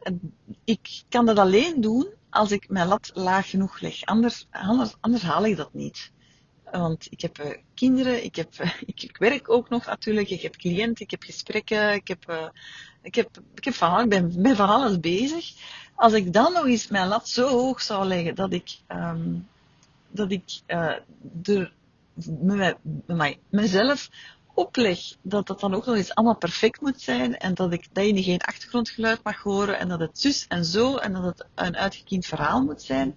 En 0.02 0.34
ik 0.64 1.02
kan 1.08 1.26
dat 1.26 1.38
alleen 1.38 1.80
doen 1.80 2.08
als 2.30 2.50
ik 2.50 2.68
mijn 2.68 2.88
lat 2.88 3.10
laag 3.14 3.50
genoeg 3.50 3.80
leg. 3.80 4.04
Anders, 4.04 4.46
anders 5.00 5.22
haal 5.22 5.44
ik 5.44 5.56
dat 5.56 5.74
niet. 5.74 6.12
Want 6.72 7.06
ik 7.10 7.20
heb 7.20 7.38
uh, 7.38 7.46
kinderen, 7.74 8.24
ik, 8.24 8.36
heb, 8.36 8.54
uh, 8.60 8.70
ik, 8.86 9.16
werk 9.18 9.50
ook 9.50 9.68
nog 9.68 9.86
natuurlijk, 9.86 10.30
ik 10.30 10.42
heb 10.42 10.56
cliënten, 10.56 11.04
ik 11.04 11.10
heb 11.10 11.22
gesprekken, 11.22 11.94
ik, 11.94 12.08
heb, 12.08 12.30
uh, 12.30 12.48
ik, 13.02 13.14
heb, 13.14 13.28
ik, 13.54 13.64
heb 13.64 13.74
van, 13.74 14.02
ik 14.02 14.08
ben, 14.08 14.56
van 14.56 14.68
alles 14.68 15.00
bezig. 15.00 15.52
Als 15.94 16.12
ik 16.12 16.32
dan 16.32 16.52
nog 16.52 16.66
eens 16.66 16.88
mijn 16.88 17.08
lat 17.08 17.28
zo 17.28 17.48
hoog 17.48 17.82
zou 17.82 18.06
leggen 18.06 18.34
dat 18.34 18.52
ik, 18.52 18.78
um, 18.88 19.48
dat 20.08 20.30
ik 20.30 20.60
er, 21.42 21.72
me, 22.40 22.76
me, 23.06 23.36
mezelf 23.48 24.08
opleg 24.58 24.98
dat 25.22 25.46
dat 25.46 25.60
dan 25.60 25.74
ook 25.74 25.86
nog 25.86 25.96
eens 25.96 26.14
allemaal 26.14 26.36
perfect 26.36 26.80
moet 26.80 27.00
zijn 27.00 27.36
en 27.38 27.54
dat, 27.54 27.72
ik, 27.72 27.88
dat 27.92 28.04
je 28.04 28.22
geen 28.22 28.40
achtergrondgeluid 28.40 29.22
mag 29.22 29.42
horen 29.42 29.78
en 29.78 29.88
dat 29.88 30.00
het 30.00 30.18
zus 30.18 30.46
en 30.48 30.64
zo 30.64 30.96
en 30.96 31.12
dat 31.12 31.24
het 31.24 31.46
een 31.54 31.76
uitgekiend 31.76 32.26
verhaal 32.26 32.62
moet 32.62 32.82
zijn, 32.82 33.16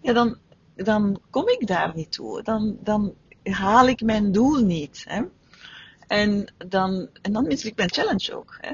ja, 0.00 0.12
dan, 0.12 0.38
dan 0.74 1.20
kom 1.30 1.48
ik 1.48 1.66
daar 1.66 1.92
niet 1.94 2.12
toe. 2.12 2.42
Dan, 2.42 2.78
dan 2.80 3.14
haal 3.42 3.88
ik 3.88 4.00
mijn 4.00 4.32
doel 4.32 4.64
niet. 4.64 5.04
Hè? 5.08 5.22
En, 6.06 6.52
dan, 6.68 7.08
en 7.22 7.32
dan 7.32 7.46
mis 7.46 7.64
ik 7.64 7.76
mijn 7.76 7.92
challenge 7.92 8.36
ook. 8.36 8.58
Hè? 8.60 8.72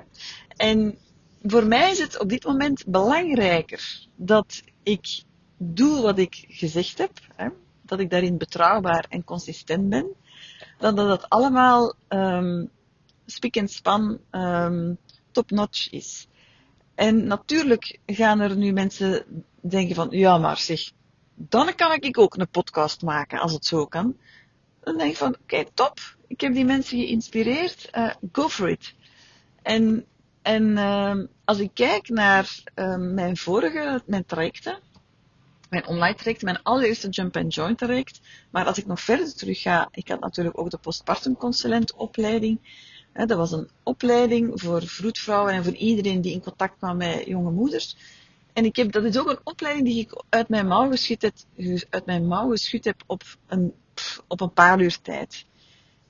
En 0.57 0.99
voor 1.43 1.67
mij 1.67 1.91
is 1.91 1.99
het 1.99 2.19
op 2.19 2.29
dit 2.29 2.45
moment 2.45 2.87
belangrijker 2.87 4.07
dat 4.17 4.63
ik 4.83 5.23
doe 5.57 6.03
wat 6.03 6.19
ik 6.19 6.45
gezegd 6.49 6.99
heb, 6.99 7.13
hè? 7.37 7.49
dat 7.83 8.01
ik 8.01 8.11
daarin 8.11 8.39
betrouwbaar 8.39 9.07
en 9.09 9.25
consistent 9.25 9.89
ben, 9.89 10.07
dan 10.79 10.97
dat 10.97 11.09
het 11.09 11.29
allemaal 11.29 11.95
um, 12.09 12.71
spik 13.27 13.57
en 13.57 13.69
span 13.69 14.19
um, 14.31 14.99
top-notch 15.31 15.91
is. 15.91 16.29
En 16.95 17.27
natuurlijk 17.27 17.99
gaan 18.07 18.41
er 18.41 18.57
nu 18.57 18.73
mensen 18.73 19.45
denken 19.61 19.95
van, 19.95 20.09
ja 20.11 20.39
maar 20.39 20.59
zeg, 20.59 20.91
dan 21.49 21.75
kan 21.75 21.93
ik 21.93 22.19
ook 22.19 22.37
een 22.37 22.49
podcast 22.49 23.03
maken 23.03 23.39
als 23.39 23.53
het 23.53 23.67
zo 23.67 23.87
kan. 23.87 24.17
Dan 24.81 24.99
denk 24.99 25.11
ik 25.11 25.17
van, 25.17 25.37
oké, 25.43 25.65
top. 25.75 25.99
Ik 26.27 26.41
heb 26.41 26.55
die 26.55 26.65
mensen 26.65 26.99
geïnspireerd. 26.99 27.89
Uh, 27.93 28.11
go 28.33 28.49
for 28.49 28.69
it. 28.69 28.95
En, 29.63 30.07
en 30.43 30.63
uh, 30.63 31.17
als 31.45 31.59
ik 31.59 31.71
kijk 31.75 32.09
naar 32.09 32.63
uh, 32.75 32.97
mijn 32.97 33.37
vorige, 33.37 34.03
mijn 34.07 34.27
trajecten, 34.27 34.79
mijn 35.71 35.87
online 35.87 36.15
traject, 36.15 36.43
mijn 36.43 36.63
allereerste 36.63 37.09
jump 37.09 37.37
and 37.37 37.55
join 37.55 37.77
traject. 37.77 38.21
Maar 38.51 38.67
als 38.67 38.79
ik 38.79 38.87
nog 38.87 39.01
verder 39.01 39.35
terug 39.35 39.61
ga, 39.61 39.89
ik 39.93 40.09
had 40.09 40.21
natuurlijk 40.21 40.59
ook 40.59 40.71
de 40.71 40.79
postpartum 40.79 41.37
consulent 41.37 41.95
opleiding. 41.95 42.61
dat 43.13 43.39
was 43.39 43.53
een 43.53 43.69
opleiding 43.83 44.61
voor 44.61 44.83
vroedvrouwen 44.83 45.53
en 45.53 45.65
voor 45.65 45.75
iedereen 45.75 46.21
die 46.21 46.33
in 46.33 46.43
contact 46.43 46.79
kwam 46.79 46.97
met 46.97 47.27
jonge 47.27 47.51
moeders. 47.51 47.97
En 48.53 48.65
ik 48.65 48.77
heb, 48.77 48.93
dat 48.93 49.05
is 49.05 49.19
ook 49.19 49.31
een 49.31 49.41
opleiding 49.45 49.87
die 49.87 50.01
ik 50.01 50.23
uit 50.29 50.49
mijn 50.49 50.67
mouw 50.67 50.91
geschud 50.91 51.23
heb, 51.23 51.35
uit 51.91 52.07
mijn 52.07 52.27
mouw 52.27 52.51
geschud 52.51 52.85
heb 52.85 53.03
op 53.07 53.23
een, 53.47 53.75
op 54.29 54.41
een 54.41 54.53
paar 54.53 54.81
uur 54.81 55.01
tijd. 55.01 55.47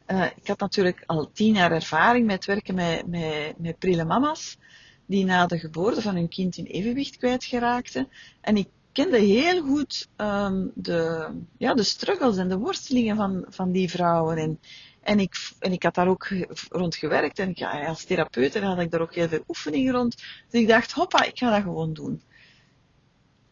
Uh, 0.06 0.26
ik 0.36 0.46
had 0.46 0.60
natuurlijk 0.60 1.02
al 1.06 1.30
tien 1.32 1.54
jaar 1.54 1.72
ervaring 1.72 2.26
met 2.26 2.44
werken 2.44 2.74
met, 2.74 3.06
met, 3.06 3.58
met 3.58 3.78
prille 3.78 4.04
mama's, 4.04 4.58
die 5.06 5.24
na 5.24 5.46
de 5.46 5.58
geboorte 5.58 6.02
van 6.02 6.14
hun 6.14 6.28
kind 6.28 6.56
in 6.56 6.64
evenwicht 6.64 7.16
kwijtgeraakten. 7.16 8.08
En 8.40 8.56
ik 8.56 8.68
kende 8.92 9.18
heel 9.18 9.62
goed 9.62 10.08
um, 10.16 10.70
de, 10.74 11.28
ja, 11.58 11.74
de 11.74 11.82
struggles 11.82 12.36
en 12.36 12.48
de 12.48 12.58
worstelingen 12.58 13.16
van, 13.16 13.44
van 13.48 13.72
die 13.72 13.90
vrouwen. 13.90 14.36
En, 14.36 14.60
en, 15.00 15.20
ik, 15.20 15.52
en 15.58 15.72
ik 15.72 15.82
had 15.82 15.94
daar 15.94 16.08
ook 16.08 16.28
rond 16.68 16.96
gewerkt. 16.96 17.38
En 17.38 17.50
ja, 17.54 17.86
als 17.86 18.04
therapeut 18.04 18.58
had 18.58 18.78
ik 18.78 18.90
daar 18.90 19.00
ook 19.00 19.14
heel 19.14 19.28
veel 19.28 19.44
oefeningen 19.48 19.92
rond. 19.92 20.16
Dus 20.48 20.60
ik 20.60 20.68
dacht, 20.68 20.92
hoppa, 20.92 21.24
ik 21.24 21.38
ga 21.38 21.50
dat 21.50 21.62
gewoon 21.62 21.92
doen. 21.92 22.22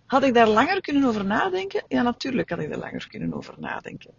Had 0.09 0.23
ik 0.23 0.35
daar 0.35 0.49
langer 0.49 0.81
kunnen 0.81 1.05
over 1.05 1.25
nadenken? 1.25 1.85
Ja, 1.88 2.03
natuurlijk 2.03 2.50
had 2.50 2.59
ik 2.59 2.71
daar 2.71 2.79
langer 2.79 3.09
kunnen 3.09 3.35
over 3.35 3.55
nadenken. 3.59 4.11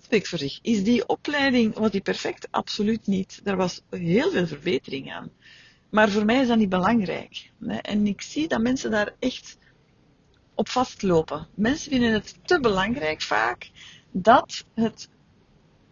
Spreek 0.00 0.26
voor 0.26 0.38
zich. 0.38 0.58
Is 0.62 0.84
die 0.84 1.06
opleiding, 1.06 1.74
was 1.74 1.90
die 1.90 2.00
perfect? 2.00 2.48
Absoluut 2.50 3.06
niet. 3.06 3.40
Er 3.44 3.56
was 3.56 3.82
heel 3.90 4.30
veel 4.30 4.46
verbetering 4.46 5.12
aan. 5.12 5.30
Maar 5.90 6.10
voor 6.10 6.24
mij 6.24 6.40
is 6.40 6.48
dat 6.48 6.58
niet 6.58 6.68
belangrijk. 6.68 7.50
En 7.80 8.06
ik 8.06 8.22
zie 8.22 8.48
dat 8.48 8.60
mensen 8.60 8.90
daar 8.90 9.14
echt 9.18 9.58
op 10.54 10.68
vastlopen. 10.68 11.46
Mensen 11.54 11.90
vinden 11.90 12.12
het 12.12 12.38
te 12.42 12.60
belangrijk 12.60 13.22
vaak 13.22 13.70
dat 14.10 14.64
het, 14.74 15.08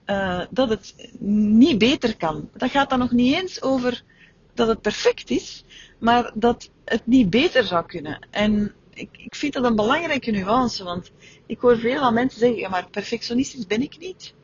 uh, 0.07 0.45
dat 0.51 0.69
het 0.69 1.13
niet 1.19 1.79
beter 1.79 2.17
kan. 2.17 2.51
Dat 2.57 2.71
gaat 2.71 2.91
dan 2.91 2.99
nog 2.99 3.11
niet 3.11 3.35
eens 3.35 3.63
over 3.63 4.05
dat 4.55 4.69
het 4.69 4.81
perfect 4.81 5.31
is, 5.31 5.65
maar 5.99 6.33
dat 6.35 6.71
het 6.85 7.07
niet 7.07 7.31
beter 7.31 7.65
zou 7.65 7.87
kunnen. 7.87 8.27
En 8.31 8.75
ik, 8.95 9.09
ik 9.13 9.35
vind 9.35 9.53
dat 9.53 9.65
een 9.65 9.77
belangrijke 9.77 10.31
nuance, 10.31 10.85
want 10.85 11.11
ik 11.47 11.61
hoor 11.61 11.79
veel 11.79 12.13
mensen 12.13 12.41
zeggen, 12.41 12.59
ja 12.59 12.69
maar 12.69 12.91
perfectionistisch 12.91 13.67
ben 13.67 13.83
ik 13.83 13.99
niet. 13.99 14.35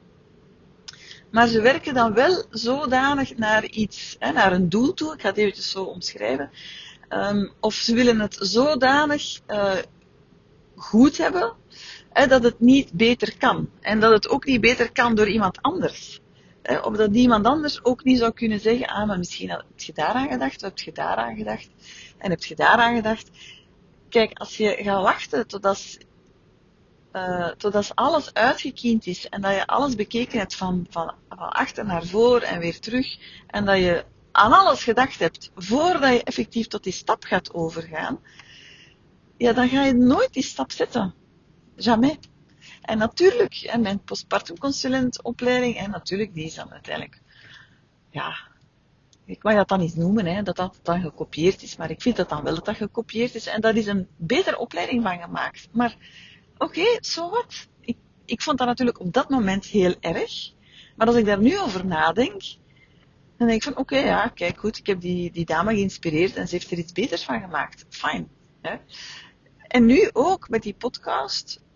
Maar 1.31 1.47
ze 1.47 1.61
werken 1.61 1.95
dan 1.95 2.15
wel 2.15 2.45
zodanig 2.51 3.37
naar 3.37 3.65
iets, 3.65 4.17
hè, 4.19 4.33
naar 4.33 4.53
een 4.53 4.69
doel 4.69 4.95
toe, 4.95 5.15
ik 5.15 5.21
ga 5.21 5.29
het 5.29 5.37
eventjes 5.37 5.71
zo 5.71 5.83
omschrijven. 5.83 6.51
Um, 7.11 7.53
of 7.61 7.75
ze 7.75 7.95
willen 7.95 8.21
het 8.21 8.37
zodanig 8.41 9.41
uh, 9.49 9.73
goed 10.77 11.17
hebben, 11.17 11.53
hè, 12.11 12.27
dat 12.27 12.43
het 12.43 12.61
niet 12.61 12.93
beter 12.93 13.39
kan. 13.39 13.71
En 13.81 14.01
dat 14.01 14.13
het 14.13 14.29
ook 14.29 14.45
niet 14.45 14.61
beter 14.61 14.93
kan 14.93 15.15
door 15.15 15.29
iemand 15.29 15.63
anders. 15.63 16.21
Hè, 16.69 16.79
of 16.79 16.97
dat 16.97 17.15
iemand 17.15 17.47
anders 17.47 17.85
ook 17.85 18.05
niet 18.05 18.19
zou 18.19 18.33
kunnen 18.33 18.61
zeggen, 18.61 18.87
ah, 18.87 19.07
maar 19.07 19.19
misschien 19.19 19.51
heb 19.51 19.65
je 19.77 19.93
daaraan 19.93 20.29
gedacht, 20.29 20.57
of 20.57 20.69
heb 20.69 20.79
je 20.79 20.93
daaraan 20.93 21.37
gedacht, 21.37 21.69
en 22.19 22.31
heb 22.31 22.45
je 22.45 22.55
daaraan 22.55 22.97
gedacht. 22.97 23.31
Kijk, 24.09 24.39
als 24.39 24.57
je 24.57 24.77
gaat 24.83 25.03
wachten 25.03 25.47
totdat, 25.47 25.99
uh, 27.13 27.49
totdat 27.49 27.93
alles 27.95 28.35
uitgekiend 28.35 29.07
is 29.07 29.29
en 29.29 29.41
dat 29.41 29.55
je 29.55 29.67
alles 29.67 29.95
bekeken 29.95 30.39
hebt 30.39 30.55
van, 30.57 30.87
van, 30.91 31.15
van 31.29 31.51
achter 31.51 31.85
naar 31.85 32.07
voor 32.07 32.41
en 32.41 32.61
weer 32.61 32.81
terug, 32.81 33.19
en 33.47 33.65
dat 33.65 33.79
je 33.79 34.05
aan 34.33 34.53
alles 34.53 34.85
gedacht 34.85 35.19
hebt 35.19 35.51
voordat 35.55 36.13
je 36.13 36.23
effectief 36.23 36.67
tot 36.67 36.85
die 36.85 36.93
stap 36.93 37.25
gaat 37.25 37.55
overgaan, 37.55 38.21
ja, 39.37 39.53
dan 39.53 39.69
ga 39.69 39.85
je 39.85 39.95
nooit 39.95 40.33
die 40.33 40.43
stap 40.43 40.73
zetten. 40.73 41.15
Jamais. 41.77 42.19
En 42.89 42.99
natuurlijk, 42.99 43.77
mijn 43.81 44.03
postpartum 44.03 44.59
consulentopleiding, 44.59 45.77
en 45.77 45.91
natuurlijk, 45.91 46.35
die 46.35 46.45
is 46.45 46.55
dan 46.55 46.73
uiteindelijk, 46.73 47.21
ja, 48.11 48.37
ik 49.25 49.43
mag 49.43 49.55
dat 49.55 49.69
dan 49.69 49.81
niet 49.81 49.97
noemen, 49.97 50.27
hè, 50.27 50.43
dat 50.43 50.57
dat 50.57 50.79
dan 50.83 51.01
gekopieerd 51.01 51.63
is, 51.63 51.77
maar 51.77 51.91
ik 51.91 52.03
vind 52.03 52.17
dat 52.17 52.29
dan 52.29 52.43
wel 52.43 52.55
dat 52.55 52.65
dat 52.65 52.77
gekopieerd 52.77 53.35
is. 53.35 53.47
En 53.47 53.61
daar 53.61 53.77
is 53.77 53.87
een 53.87 54.09
betere 54.17 54.59
opleiding 54.59 55.03
van 55.03 55.19
gemaakt. 55.19 55.69
Maar, 55.73 55.97
oké, 56.59 56.99
so 57.01 57.31
wat? 57.31 57.69
Ik, 57.81 57.97
ik 58.25 58.43
vond 58.43 58.59
dat 58.59 58.67
natuurlijk 58.67 59.01
op 59.01 59.13
dat 59.13 59.29
moment 59.29 59.65
heel 59.65 59.95
erg. 60.01 60.53
Maar 60.97 61.07
als 61.07 61.17
ik 61.17 61.25
daar 61.25 61.41
nu 61.41 61.59
over 61.59 61.87
nadenk, 61.87 62.43
dan 63.37 63.47
denk 63.47 63.53
ik 63.53 63.63
van, 63.63 63.77
oké, 63.77 63.99
ja, 63.99 64.29
kijk 64.29 64.59
goed, 64.59 64.79
ik 64.79 64.87
heb 64.87 65.01
die, 65.01 65.31
die 65.31 65.45
dame 65.45 65.75
geïnspireerd 65.75 66.37
en 66.37 66.49
ze 66.49 66.55
heeft 66.55 66.71
er 66.71 66.79
iets 66.79 66.93
beters 66.93 67.25
van 67.25 67.41
gemaakt. 67.41 67.87
Hè? 68.61 68.77
En 69.59 69.87
nu 69.87 70.11
ook 70.13 70.49
met 70.49 70.63
die 70.63 70.75
podcast. 70.75 71.67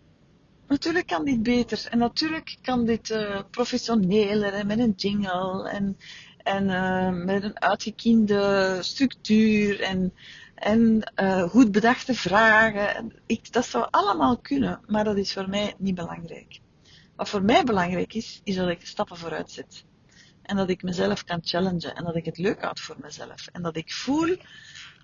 Natuurlijk 0.73 1.07
kan 1.07 1.25
dit 1.25 1.43
beter. 1.43 1.87
En 1.91 1.99
natuurlijk 1.99 2.57
kan 2.63 2.85
dit 2.85 3.11
uh, 3.11 3.41
professioneler 3.51 4.53
en 4.53 4.67
met 4.67 4.79
een 4.79 4.93
jingle 4.97 5.69
en, 5.69 5.99
en 6.37 6.65
uh, 6.69 7.25
met 7.25 7.43
een 7.43 7.61
uitgekiende 7.61 8.79
structuur 8.81 9.81
en, 9.81 10.15
en 10.55 11.13
uh, 11.17 11.43
goed 11.43 11.73
bedachte 11.73 12.15
vragen. 12.15 13.13
Ik, 13.27 13.53
dat 13.53 13.67
zou 13.67 13.87
allemaal 13.91 14.39
kunnen, 14.39 14.81
maar 14.87 15.05
dat 15.05 15.17
is 15.17 15.33
voor 15.33 15.49
mij 15.49 15.75
niet 15.79 15.95
belangrijk. 15.95 16.61
Wat 17.17 17.29
voor 17.29 17.43
mij 17.43 17.65
belangrijk 17.65 18.15
is, 18.15 18.41
is 18.45 18.55
dat 18.55 18.69
ik 18.69 18.87
stappen 18.87 19.17
vooruit 19.17 19.51
zet. 19.51 19.85
En 20.43 20.57
dat 20.57 20.71
ik 20.71 20.83
mezelf 20.83 21.25
kan 21.25 21.41
challengen 21.43 21.95
en 21.95 22.05
dat 22.05 22.17
ik 22.17 22.25
het 22.25 22.39
leuk 22.39 22.63
houd 22.63 22.81
voor 22.81 22.97
mezelf. 23.01 23.47
En 23.53 23.63
dat 23.63 23.77
ik 23.77 23.93
voel 23.93 24.37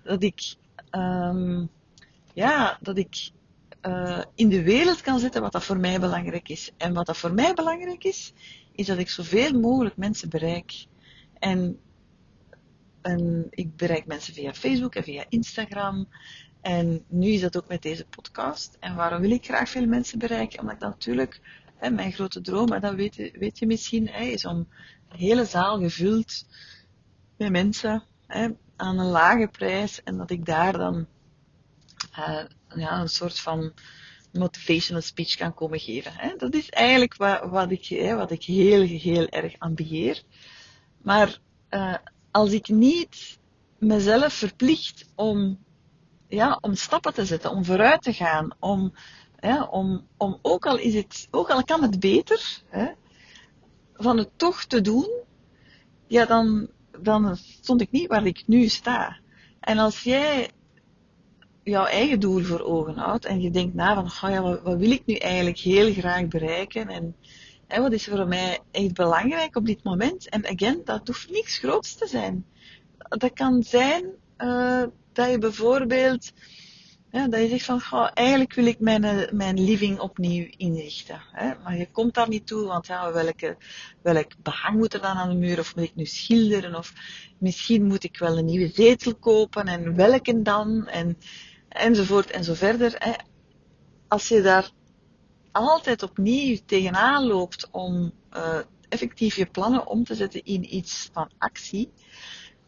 dat 0.03 0.23
ik 0.23 0.55
um, 0.91 1.69
ja, 2.33 2.77
dat 2.81 2.97
ik 2.97 3.31
uh, 3.81 4.21
in 4.35 4.49
de 4.49 4.63
wereld 4.63 5.01
kan 5.01 5.19
zetten 5.19 5.41
wat 5.41 5.51
dat 5.51 5.63
voor 5.63 5.77
mij 5.77 5.99
belangrijk 5.99 6.49
is. 6.49 6.71
En 6.77 6.93
wat 6.93 7.05
dat 7.05 7.17
voor 7.17 7.33
mij 7.33 7.53
belangrijk 7.53 8.03
is, 8.03 8.33
is 8.71 8.85
dat 8.85 8.97
ik 8.97 9.09
zoveel 9.09 9.59
mogelijk 9.59 9.97
mensen 9.97 10.29
bereik. 10.29 10.85
En, 11.39 11.79
en 13.01 13.47
ik 13.49 13.75
bereik 13.75 14.05
mensen 14.05 14.33
via 14.33 14.53
Facebook 14.53 14.95
en 14.95 15.03
via 15.03 15.25
Instagram. 15.29 16.07
En 16.61 17.03
nu 17.07 17.27
is 17.27 17.41
dat 17.41 17.57
ook 17.57 17.67
met 17.67 17.81
deze 17.81 18.05
podcast. 18.05 18.77
En 18.79 18.95
waarom 18.95 19.21
wil 19.21 19.31
ik 19.31 19.45
graag 19.45 19.69
veel 19.69 19.85
mensen 19.85 20.19
bereiken? 20.19 20.59
Omdat 20.59 20.79
natuurlijk, 20.79 21.41
hè, 21.75 21.89
mijn 21.89 22.11
grote 22.11 22.41
droom, 22.41 22.71
en 22.71 22.81
dat 22.81 22.95
weet, 22.95 23.31
weet 23.33 23.59
je 23.59 23.65
misschien, 23.65 24.07
hè, 24.07 24.23
is 24.23 24.45
om 24.45 24.67
een 25.09 25.17
hele 25.17 25.45
zaal 25.45 25.79
gevuld 25.79 26.45
met 27.37 27.51
mensen 27.51 28.03
hè, 28.27 28.49
aan 28.75 28.99
een 28.99 29.05
lage 29.05 29.47
prijs. 29.47 30.03
En 30.03 30.17
dat 30.17 30.31
ik 30.31 30.45
daar 30.45 30.77
dan 30.77 31.07
uh, 32.17 32.43
ja, 32.75 32.99
een 32.99 33.09
soort 33.09 33.39
van 33.39 33.73
motivational 34.33 35.01
speech 35.01 35.35
kan 35.35 35.53
komen 35.53 35.79
geven. 35.79 36.11
Hè. 36.15 36.35
Dat 36.37 36.53
is 36.53 36.69
eigenlijk 36.69 37.15
wat, 37.15 37.49
wat, 37.49 37.71
ik, 37.71 37.85
hè, 37.85 38.15
wat 38.15 38.31
ik 38.31 38.43
heel, 38.43 38.81
heel 38.81 39.27
erg 39.27 39.55
ambieer. 39.57 40.23
Maar 41.01 41.37
uh, 41.69 41.95
als 42.31 42.51
ik 42.51 42.67
niet 42.67 43.39
mezelf 43.77 44.33
verplicht 44.33 45.05
om, 45.15 45.63
ja, 46.27 46.57
om 46.61 46.75
stappen 46.75 47.13
te 47.13 47.25
zetten, 47.25 47.51
om 47.51 47.65
vooruit 47.65 48.01
te 48.01 48.13
gaan, 48.13 48.55
om, 48.59 48.93
om, 49.69 50.07
om 50.17 50.39
ook, 50.41 50.65
al 50.65 50.77
is 50.77 50.93
het, 50.93 51.27
ook 51.31 51.49
al 51.49 51.63
kan 51.63 51.81
het 51.81 51.99
beter, 51.99 52.61
hè, 52.67 52.87
van 53.93 54.17
het 54.17 54.29
toch 54.35 54.63
te 54.63 54.81
doen, 54.81 55.09
ja, 56.07 56.25
dan, 56.25 56.69
dan 57.01 57.35
stond 57.37 57.81
ik 57.81 57.91
niet 57.91 58.07
waar 58.07 58.25
ik 58.25 58.43
nu 58.47 58.67
sta. 58.67 59.17
En 59.59 59.77
als 59.77 60.03
jij 60.03 60.51
jouw 61.63 61.85
eigen 61.85 62.19
doel 62.19 62.43
voor 62.43 62.61
ogen 62.61 62.97
houdt 62.97 63.25
en 63.25 63.41
je 63.41 63.51
denkt 63.51 63.73
na 63.73 63.95
van, 63.95 64.29
oh 64.29 64.35
ja, 64.35 64.41
wat, 64.41 64.77
wil 64.77 64.91
ik 64.91 65.01
nu 65.05 65.13
eigenlijk 65.13 65.59
heel 65.59 65.93
graag 65.93 66.27
bereiken 66.27 66.87
en, 66.87 67.15
Hè, 67.69 67.81
wat 67.81 67.91
is 67.91 68.05
voor 68.05 68.27
mij 68.27 68.59
echt 68.71 68.93
belangrijk 68.93 69.55
op 69.55 69.65
dit 69.65 69.83
moment? 69.83 70.29
En 70.29 70.47
again, 70.47 70.81
dat 70.83 71.07
hoeft 71.07 71.31
niks 71.31 71.57
groots 71.57 71.95
te 71.95 72.07
zijn. 72.07 72.45
Dat 72.97 73.33
kan 73.33 73.63
zijn 73.63 74.05
uh, 74.37 74.83
dat 75.13 75.31
je 75.31 75.37
bijvoorbeeld 75.37 76.31
dat 77.11 77.41
je 77.41 77.47
zegt 77.47 77.65
van, 77.65 77.81
goh, 77.81 78.09
eigenlijk 78.13 78.53
wil 78.53 78.65
ik 78.65 78.79
mijn, 78.79 79.03
eh, 79.03 79.31
mijn 79.31 79.63
living 79.63 79.99
opnieuw 79.99 80.47
inrichten. 80.57 81.21
Hè? 81.31 81.51
Maar 81.63 81.77
je 81.77 81.91
komt 81.91 82.13
daar 82.13 82.29
niet 82.29 82.47
toe, 82.47 82.65
want 82.65 82.87
ja, 82.87 83.13
welke, 83.13 83.57
welk 84.01 84.31
behang 84.43 84.77
moet 84.77 84.93
er 84.93 85.01
dan 85.01 85.15
aan 85.15 85.29
de 85.29 85.35
muur? 85.35 85.59
Of 85.59 85.75
moet 85.75 85.85
ik 85.85 85.95
nu 85.95 86.05
schilderen? 86.05 86.75
Of 86.75 86.93
misschien 87.37 87.85
moet 87.85 88.03
ik 88.03 88.17
wel 88.17 88.37
een 88.37 88.45
nieuwe 88.45 88.71
zetel 88.73 89.15
kopen 89.15 89.65
en 89.65 89.95
welke 89.95 90.41
dan? 90.41 90.87
En, 90.87 91.17
enzovoort 91.69 92.31
en 92.31 92.43
zo 92.43 92.53
verder. 92.53 93.17
Als 94.07 94.27
je 94.27 94.41
daar 94.41 94.71
altijd 95.51 96.03
opnieuw 96.03 96.57
tegenaan 96.65 97.25
loopt 97.25 97.67
om 97.71 98.11
uh, 98.33 98.59
effectief 98.89 99.35
je 99.35 99.45
plannen 99.45 99.87
om 99.87 100.03
te 100.03 100.15
zetten 100.15 100.43
in 100.43 100.75
iets 100.75 101.09
van 101.13 101.29
actie, 101.37 101.91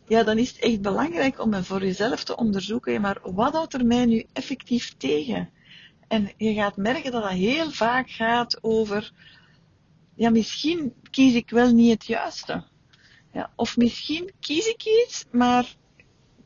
ja, 0.07 0.23
dan 0.23 0.37
is 0.37 0.49
het 0.49 0.59
echt 0.59 0.81
belangrijk 0.81 1.39
om 1.39 1.63
voor 1.63 1.81
jezelf 1.81 2.23
te 2.23 2.37
onderzoeken, 2.37 3.01
maar 3.01 3.17
wat 3.21 3.53
houdt 3.53 3.73
er 3.73 3.85
mij 3.85 4.05
nu 4.05 4.25
effectief 4.33 4.93
tegen? 4.97 5.49
En 6.07 6.31
je 6.37 6.53
gaat 6.53 6.77
merken 6.77 7.11
dat 7.11 7.23
dat 7.23 7.31
heel 7.31 7.71
vaak 7.71 8.09
gaat 8.09 8.57
over, 8.61 9.11
ja, 10.15 10.29
misschien 10.29 10.93
kies 11.11 11.33
ik 11.33 11.49
wel 11.49 11.71
niet 11.71 11.91
het 11.91 12.05
juiste. 12.05 12.63
Ja, 13.33 13.51
of 13.55 13.77
misschien 13.77 14.31
kies 14.39 14.67
ik 14.67 14.83
iets, 14.85 15.25
maar 15.31 15.75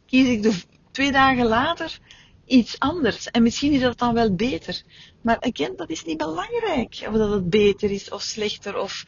kies 0.06 0.28
ik 0.28 0.44
de 0.44 0.62
twee 0.92 1.12
dagen 1.12 1.46
later 1.46 2.00
iets 2.46 2.80
anders. 2.80 3.32
En 3.32 3.44
misschien 3.44 3.72
is 3.72 3.82
dat 3.82 3.98
dan 3.98 4.14
wel 4.14 4.36
beter. 4.36 4.82
Maar 5.22 5.40
again, 5.40 5.76
dat 5.76 5.90
is 5.90 6.06
niet 6.06 6.18
belangrijk. 6.18 7.04
Of 7.08 7.14
dat 7.14 7.32
het 7.32 7.50
beter 7.50 7.92
is 7.92 8.10
of 8.10 8.22
slechter 8.22 8.78
of 8.78 9.06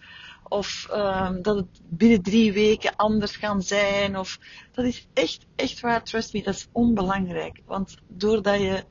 of 0.49 0.87
um, 0.91 1.41
dat 1.41 1.55
het 1.55 1.81
binnen 1.83 2.21
drie 2.21 2.53
weken 2.53 2.95
anders 2.95 3.39
kan 3.39 3.61
zijn. 3.61 4.17
Of, 4.17 4.39
dat 4.71 4.85
is 4.85 5.07
echt, 5.13 5.45
echt 5.55 5.79
waar, 5.79 6.03
trust 6.03 6.33
me, 6.33 6.43
dat 6.43 6.53
is 6.53 6.67
onbelangrijk. 6.71 7.61
Want 7.65 7.97
doordat 8.07 8.59
je, 8.59 8.83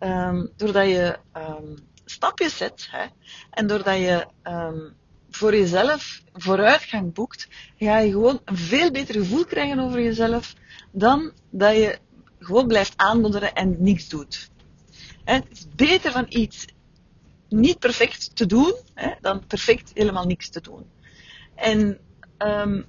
um, 0.00 0.52
doordat 0.56 0.86
je 0.86 1.18
um, 1.36 1.74
stapjes 2.04 2.56
zet, 2.56 2.88
hè, 2.90 3.06
en 3.50 3.66
doordat 3.66 3.96
je 3.96 4.26
voor 5.30 5.56
jezelf 5.56 6.22
vooruitgang 6.32 7.14
boekt, 7.14 7.48
ga 7.78 7.98
je 7.98 8.10
gewoon 8.10 8.40
een 8.44 8.56
veel 8.56 8.90
beter 8.90 9.14
gevoel 9.14 9.44
krijgen 9.44 9.78
over 9.78 10.02
jezelf 10.02 10.54
dan 10.92 11.32
dat 11.50 11.76
je 11.76 11.98
gewoon 12.46 12.66
blijft 12.66 12.92
aandonderen 12.96 13.54
en 13.54 13.76
niks 13.78 14.08
doet. 14.08 14.50
Het 15.24 15.44
is 15.50 15.66
beter 15.76 16.12
van 16.12 16.26
iets 16.28 16.64
niet 17.48 17.78
perfect 17.78 18.36
te 18.36 18.46
doen, 18.46 18.74
dan 19.20 19.46
perfect 19.46 19.90
helemaal 19.94 20.26
niks 20.26 20.48
te 20.48 20.60
doen. 20.60 20.90
En 21.54 21.98
um, 22.38 22.86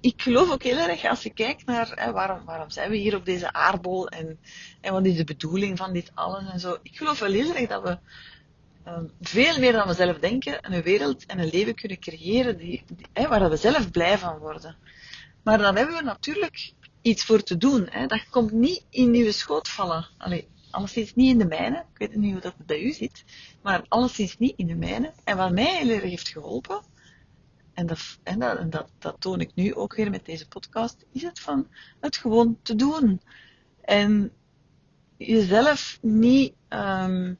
ik 0.00 0.22
geloof 0.22 0.50
ook 0.50 0.62
heel 0.62 0.88
erg 0.88 1.04
als 1.04 1.22
je 1.22 1.30
kijkt 1.30 1.66
naar 1.66 2.10
waarom, 2.12 2.44
waarom 2.44 2.70
zijn 2.70 2.90
we 2.90 2.96
hier 2.96 3.16
op 3.16 3.24
deze 3.24 3.52
aardbol 3.52 4.08
en, 4.08 4.38
en 4.80 4.92
wat 4.92 5.06
is 5.06 5.16
de 5.16 5.24
bedoeling 5.24 5.78
van 5.78 5.92
dit 5.92 6.10
alles 6.14 6.50
en 6.50 6.60
zo. 6.60 6.76
Ik 6.82 6.96
geloof 6.96 7.18
wel 7.18 7.32
heel 7.32 7.54
erg 7.54 7.68
dat 7.68 7.82
we 7.82 7.98
um, 8.90 9.10
veel 9.20 9.58
meer 9.58 9.72
dan 9.72 9.86
we 9.86 9.94
zelf 9.94 10.18
denken 10.18 10.74
een 10.74 10.82
wereld 10.82 11.26
en 11.26 11.38
een 11.38 11.50
leven 11.50 11.74
kunnen 11.74 11.98
creëren 11.98 12.56
die, 12.56 12.82
die, 12.86 13.06
hè, 13.12 13.28
waar 13.28 13.50
we 13.50 13.56
zelf 13.56 13.90
blij 13.90 14.18
van 14.18 14.38
worden. 14.38 14.76
Maar 15.42 15.58
dan 15.58 15.76
hebben 15.76 15.96
we 15.96 16.02
natuurlijk 16.02 16.72
iets 17.06 17.24
voor 17.24 17.42
te 17.42 17.56
doen. 17.56 17.86
Hè. 17.90 18.06
Dat 18.06 18.28
komt 18.30 18.52
niet 18.52 18.84
in 18.90 19.14
uw 19.14 19.30
schoot 19.30 19.68
vallen. 19.68 20.08
Allee, 20.18 20.48
alleszins 20.70 21.14
niet 21.14 21.30
in 21.30 21.38
de 21.38 21.46
mijne. 21.46 21.84
Ik 21.92 21.98
weet 21.98 22.14
niet 22.14 22.32
hoe 22.32 22.40
dat 22.40 22.54
bij 22.66 22.82
u 22.82 22.92
zit, 22.92 23.24
maar 23.62 23.84
alleszins 23.88 24.38
niet 24.38 24.56
in 24.56 24.66
de 24.66 24.74
mijne. 24.74 25.12
En 25.24 25.36
wat 25.36 25.52
mij 25.52 25.76
heel 25.76 25.88
erg 25.88 26.02
heeft 26.02 26.28
geholpen, 26.28 26.80
en, 27.74 27.86
dat, 27.86 28.18
en, 28.22 28.38
dat, 28.70 28.88
dat, 28.98 29.16
toon 29.18 29.40
ik 29.40 29.50
nu 29.54 29.74
ook 29.74 29.94
weer 29.94 30.10
met 30.10 30.24
deze 30.24 30.48
podcast, 30.48 31.04
is 31.12 31.22
het 31.22 31.40
van 31.40 31.68
het 32.00 32.16
gewoon 32.16 32.58
te 32.62 32.74
doen. 32.74 33.20
En 33.80 34.32
jezelf 35.16 35.98
niet 36.02 36.54
um, 36.68 37.38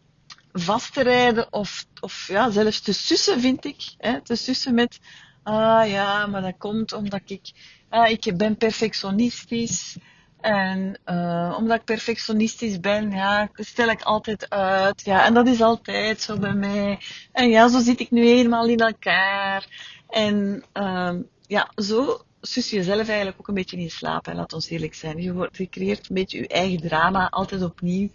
vast 0.53 0.93
te 0.93 1.03
rijden 1.03 1.53
of, 1.53 1.87
of 2.01 2.29
ja, 2.29 2.51
zelfs 2.51 2.81
te 2.81 2.93
sussen, 2.93 3.41
vind 3.41 3.65
ik. 3.65 3.95
Hè? 3.99 4.23
Te 4.23 4.35
sussen 4.35 4.75
met, 4.75 4.99
ah 5.47 5.89
ja, 5.89 6.27
maar 6.27 6.43
dat 6.43 6.55
komt 6.59 6.93
omdat 6.93 7.21
ik, 7.25 7.51
ah, 7.89 8.11
ik 8.11 8.37
ben 8.37 8.57
perfectionistisch. 8.57 9.97
En 10.41 10.99
uh, 11.07 11.55
omdat 11.59 11.79
ik 11.79 11.85
perfectionistisch 11.85 12.81
ben, 12.81 13.11
ja, 13.11 13.49
stel 13.55 13.89
ik 13.89 14.03
altijd 14.03 14.51
uit. 14.51 15.03
Ja, 15.05 15.25
en 15.25 15.35
dat 15.35 15.47
is 15.47 15.61
altijd 15.61 16.21
zo 16.21 16.39
bij 16.39 16.53
mij. 16.53 16.99
En 17.33 17.49
ja, 17.49 17.69
zo 17.69 17.81
zit 17.81 18.01
ik 18.01 18.11
nu 18.11 18.27
helemaal 18.27 18.67
in 18.67 18.79
elkaar. 18.79 19.67
En 20.09 20.65
uh, 20.75 21.15
ja, 21.47 21.71
zo 21.75 22.21
sus 22.41 22.71
je 22.71 22.77
jezelf 22.77 23.09
eigenlijk 23.09 23.41
ook 23.41 23.49
een 23.49 23.55
beetje 23.55 23.77
in 23.77 23.91
slaap. 23.91 24.27
En 24.27 24.37
laat 24.37 24.53
ons 24.53 24.69
eerlijk 24.69 24.95
zijn. 24.95 25.23
Je, 25.23 25.33
wordt, 25.33 25.69
creëert 25.71 26.09
een 26.09 26.15
beetje 26.15 26.39
je 26.39 26.49
eigen 26.49 26.81
drama, 26.81 27.29
altijd 27.29 27.63
opnieuw. 27.63 28.09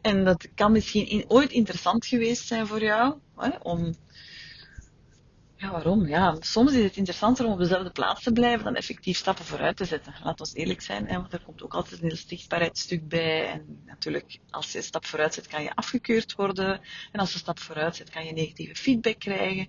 En 0.00 0.24
dat 0.24 0.48
kan 0.54 0.72
misschien 0.72 1.08
in, 1.08 1.24
ooit 1.28 1.50
interessant 1.50 2.06
geweest 2.06 2.46
zijn 2.46 2.66
voor 2.66 2.82
jou. 2.82 3.14
Hè, 3.36 3.50
om 3.62 3.94
ja, 5.62 5.70
waarom? 5.70 6.06
Ja, 6.06 6.36
soms 6.40 6.72
is 6.72 6.82
het 6.82 6.96
interessanter 6.96 7.46
om 7.46 7.52
op 7.52 7.58
dezelfde 7.58 7.90
plaats 7.90 8.22
te 8.22 8.32
blijven 8.32 8.64
dan 8.64 8.74
effectief 8.74 9.16
stappen 9.16 9.44
vooruit 9.44 9.76
te 9.76 9.84
zetten. 9.84 10.14
Laat 10.22 10.40
ons 10.40 10.54
eerlijk 10.54 10.80
zijn, 10.80 11.06
hè, 11.06 11.16
want 11.16 11.32
er 11.32 11.42
komt 11.44 11.62
ook 11.62 11.74
altijd 11.74 12.00
een 12.00 12.08
heel 12.08 12.16
zichtbaarheidsstuk 12.16 13.08
bij. 13.08 13.46
En 13.48 13.82
natuurlijk, 13.86 14.38
als 14.50 14.72
je 14.72 14.78
een 14.78 14.84
stap 14.84 15.06
vooruit 15.06 15.34
zet, 15.34 15.46
kan 15.46 15.62
je 15.62 15.74
afgekeurd 15.74 16.34
worden. 16.34 16.80
En 17.12 17.20
als 17.20 17.28
je 17.28 17.34
een 17.34 17.40
stap 17.40 17.58
vooruit 17.58 17.96
zet, 17.96 18.10
kan 18.10 18.24
je 18.24 18.32
negatieve 18.32 18.74
feedback 18.74 19.18
krijgen. 19.18 19.68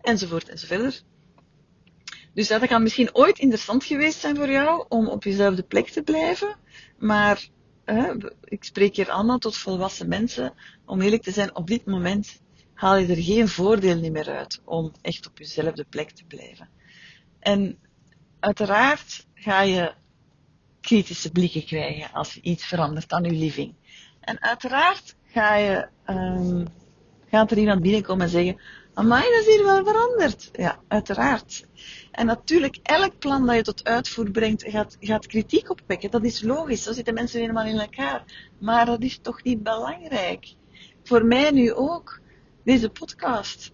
Enzovoort 0.00 0.48
enzovoort. 0.48 1.04
Dus 2.34 2.48
dat 2.48 2.66
kan 2.66 2.82
misschien 2.82 3.14
ooit 3.14 3.38
interessant 3.38 3.84
geweest 3.84 4.20
zijn 4.20 4.36
voor 4.36 4.50
jou 4.50 4.84
om 4.88 5.08
op 5.08 5.24
jezelfde 5.24 5.62
plek 5.62 5.88
te 5.88 6.02
blijven. 6.02 6.56
Maar 6.98 7.48
hè, 7.84 8.12
ik 8.44 8.64
spreek 8.64 8.96
hier 8.96 9.10
allemaal 9.10 9.38
tot 9.38 9.56
volwassen 9.56 10.08
mensen. 10.08 10.54
Om 10.84 11.00
eerlijk 11.00 11.22
te 11.22 11.30
zijn, 11.30 11.56
op 11.56 11.66
dit 11.66 11.86
moment 11.86 12.40
haal 12.76 12.96
je 12.96 13.06
er 13.06 13.22
geen 13.22 13.48
voordeel 13.48 14.10
meer 14.10 14.30
uit 14.30 14.60
om 14.64 14.92
echt 15.02 15.26
op 15.26 15.38
jezelfde 15.38 15.84
plek 15.84 16.10
te 16.10 16.24
blijven. 16.24 16.68
En 17.38 17.78
uiteraard 18.40 19.26
ga 19.34 19.60
je 19.62 19.92
kritische 20.80 21.30
blikken 21.30 21.64
krijgen 21.64 22.12
als 22.12 22.34
je 22.34 22.40
iets 22.40 22.64
verandert 22.64 23.12
aan 23.12 23.24
je 23.24 23.32
living. 23.32 23.74
En 24.20 24.42
uiteraard 24.42 25.16
ga 25.24 25.54
je, 25.54 25.88
um, 26.06 26.66
gaat 27.30 27.50
er 27.50 27.58
iemand 27.58 27.82
binnenkomen 27.82 28.24
en 28.24 28.30
zeggen, 28.30 28.60
amai, 28.94 29.22
dat 29.22 29.46
is 29.46 29.54
hier 29.54 29.64
wel 29.64 29.84
veranderd. 29.84 30.50
Ja, 30.52 30.78
uiteraard. 30.88 31.66
En 32.10 32.26
natuurlijk, 32.26 32.78
elk 32.82 33.18
plan 33.18 33.46
dat 33.46 33.56
je 33.56 33.62
tot 33.62 33.84
uitvoer 33.84 34.30
brengt, 34.30 34.64
gaat, 34.66 34.96
gaat 35.00 35.26
kritiek 35.26 35.70
opwekken. 35.70 36.10
Dat 36.10 36.24
is 36.24 36.42
logisch, 36.42 36.82
zo 36.82 36.92
zitten 36.92 37.14
mensen 37.14 37.40
helemaal 37.40 37.66
in 37.66 37.78
elkaar. 37.78 38.24
Maar 38.58 38.86
dat 38.86 39.02
is 39.02 39.18
toch 39.22 39.42
niet 39.42 39.62
belangrijk. 39.62 40.54
Voor 41.02 41.24
mij 41.24 41.50
nu 41.50 41.72
ook 41.72 42.20
deze 42.66 42.90
podcast. 42.90 43.72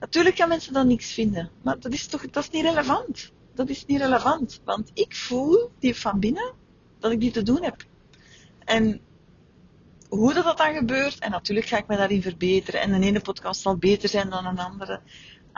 Natuurlijk 0.00 0.36
gaan 0.36 0.48
mensen 0.48 0.72
dan 0.72 0.86
niks 0.86 1.12
vinden, 1.12 1.50
maar 1.62 1.80
dat 1.80 1.92
is 1.92 2.06
toch, 2.06 2.30
dat 2.30 2.42
is 2.42 2.50
niet 2.50 2.64
relevant. 2.64 3.32
Dat 3.54 3.68
is 3.68 3.86
niet 3.86 4.00
relevant, 4.00 4.60
want 4.64 4.90
ik 4.94 5.16
voel 5.16 5.70
die 5.78 5.94
van 5.94 6.20
binnen 6.20 6.52
dat 6.98 7.12
ik 7.12 7.20
die 7.20 7.30
te 7.30 7.42
doen 7.42 7.62
heb. 7.62 7.84
En 8.64 9.00
hoe 10.08 10.34
dat, 10.34 10.44
dat 10.44 10.56
dan 10.56 10.74
gebeurt, 10.74 11.18
en 11.18 11.30
natuurlijk 11.30 11.66
ga 11.66 11.78
ik 11.78 11.86
me 11.86 11.96
daarin 11.96 12.22
verbeteren, 12.22 12.80
en 12.80 13.00
de 13.00 13.06
ene 13.06 13.20
podcast 13.20 13.60
zal 13.60 13.76
beter 13.76 14.08
zijn 14.08 14.30
dan 14.30 14.46
een 14.46 14.58
andere, 14.58 15.00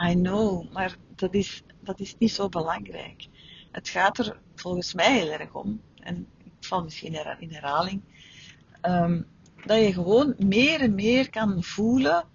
I 0.09 0.15
know, 0.15 0.73
maar 0.73 0.97
dat 1.15 1.35
is, 1.35 1.63
dat 1.81 2.01
is 2.01 2.15
niet 2.19 2.33
zo 2.33 2.49
belangrijk. 2.49 3.27
Het 3.73 3.89
gaat 3.89 4.19
er 4.19 4.41
volgens 4.55 4.95
mij 4.95 5.19
heel 5.19 5.31
erg 5.31 5.53
om, 5.55 5.81
en 6.01 6.27
ik 6.45 6.53
val 6.61 6.83
misschien 6.83 7.39
in 7.39 7.53
herhaling, 7.53 8.03
um, 8.83 9.27
dat 9.65 9.79
je 9.79 9.93
gewoon 9.93 10.35
meer 10.39 10.81
en 10.81 10.95
meer 10.95 11.31
kan 11.31 11.63
voelen 11.63 12.35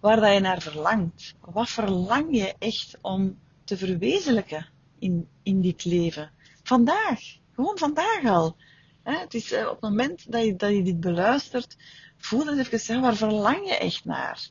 waar 0.00 0.20
dat 0.20 0.32
je 0.32 0.40
naar 0.40 0.62
verlangt. 0.62 1.34
Wat 1.40 1.70
verlang 1.70 2.36
je 2.36 2.54
echt 2.58 2.98
om 3.00 3.38
te 3.64 3.76
verwezenlijken 3.76 4.66
in, 4.98 5.28
in 5.42 5.60
dit 5.60 5.84
leven? 5.84 6.30
Vandaag. 6.62 7.20
Gewoon 7.54 7.78
vandaag 7.78 8.24
al. 8.24 8.56
het 9.02 9.34
is 9.34 9.52
eh, 9.52 9.66
op 9.66 9.70
het 9.70 9.80
moment 9.80 10.32
dat 10.32 10.44
je, 10.44 10.56
dat 10.56 10.70
je 10.70 10.82
dit 10.82 11.00
beluistert, 11.00 11.76
voel 12.16 12.48
eens 12.48 12.70
even, 12.70 13.00
waar 13.00 13.16
verlang 13.16 13.68
je 13.68 13.76
echt 13.76 14.04
naar? 14.04 14.48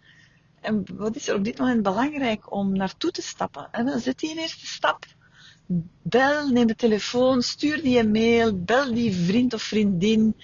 En 0.62 0.86
wat 0.94 1.16
is 1.16 1.28
er 1.28 1.36
op 1.36 1.44
dit 1.44 1.58
moment 1.58 1.84
belangrijk 1.84 2.52
om 2.52 2.78
naartoe 2.78 3.12
te 3.12 3.22
stappen? 3.22 3.68
En 3.72 4.00
zet 4.00 4.20
die 4.20 4.40
eerste 4.40 4.66
stap. 4.66 5.06
Bel, 6.02 6.48
neem 6.48 6.68
de 6.68 6.76
telefoon, 6.76 7.42
stuur 7.42 7.82
die 7.82 8.00
een 8.00 8.12
mail, 8.12 8.64
bel 8.64 8.94
die 8.94 9.16
vriend 9.16 9.54
of 9.54 9.62
vriendin, 9.62 10.36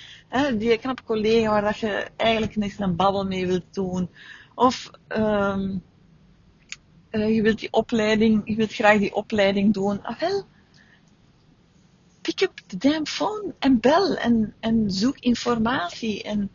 die 0.57 0.77
knap 0.77 1.05
collega 1.05 1.49
waar 1.49 1.61
dat 1.61 1.77
je 1.77 2.07
eigenlijk 2.15 2.55
eens 2.55 2.79
een 2.79 2.95
babbel 2.95 3.25
mee 3.25 3.47
wilt 3.47 3.73
doen. 3.73 4.09
Of 4.55 4.91
um, 5.07 5.83
uh, 7.11 7.35
je 7.35 7.41
wilt 7.41 7.59
die 7.59 7.71
opleiding, 7.71 8.41
je 8.45 8.55
wilt 8.55 8.73
graag 8.73 8.97
die 8.97 9.15
opleiding 9.15 9.73
doen. 9.73 10.03
Ah 10.03 10.19
wel, 10.19 10.45
pick 12.21 12.41
up 12.41 12.61
de 12.67 12.77
damn 12.77 13.07
phone 13.07 13.53
en 13.59 13.79
bel 13.79 14.15
en, 14.15 14.53
en 14.59 14.91
zoek 14.91 15.19
informatie. 15.19 16.23
En 16.23 16.49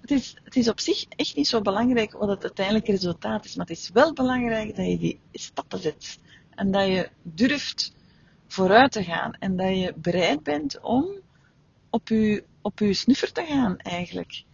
het 0.00 0.10
is, 0.10 0.36
het 0.44 0.56
is 0.56 0.68
op 0.68 0.80
zich 0.80 1.04
echt 1.16 1.36
niet 1.36 1.48
zo 1.48 1.60
belangrijk 1.60 2.12
wat 2.12 2.28
het 2.28 2.42
uiteindelijke 2.42 2.90
resultaat 2.90 3.44
is, 3.44 3.56
maar 3.56 3.66
het 3.66 3.76
is 3.76 3.90
wel 3.92 4.12
belangrijk 4.12 4.76
dat 4.76 4.86
je 4.86 4.98
die 4.98 5.20
stappen 5.32 5.78
zet. 5.78 6.18
En 6.50 6.70
dat 6.70 6.86
je 6.86 7.10
durft 7.22 7.92
vooruit 8.46 8.92
te 8.92 9.04
gaan. 9.04 9.32
En 9.38 9.56
dat 9.56 9.78
je 9.78 9.94
bereid 9.96 10.42
bent 10.42 10.80
om 10.80 11.06
op 11.90 12.08
je, 12.08 12.44
op 12.62 12.78
je 12.78 12.94
snuffer 12.94 13.32
te 13.32 13.44
gaan, 13.44 13.78
eigenlijk. 13.78 14.44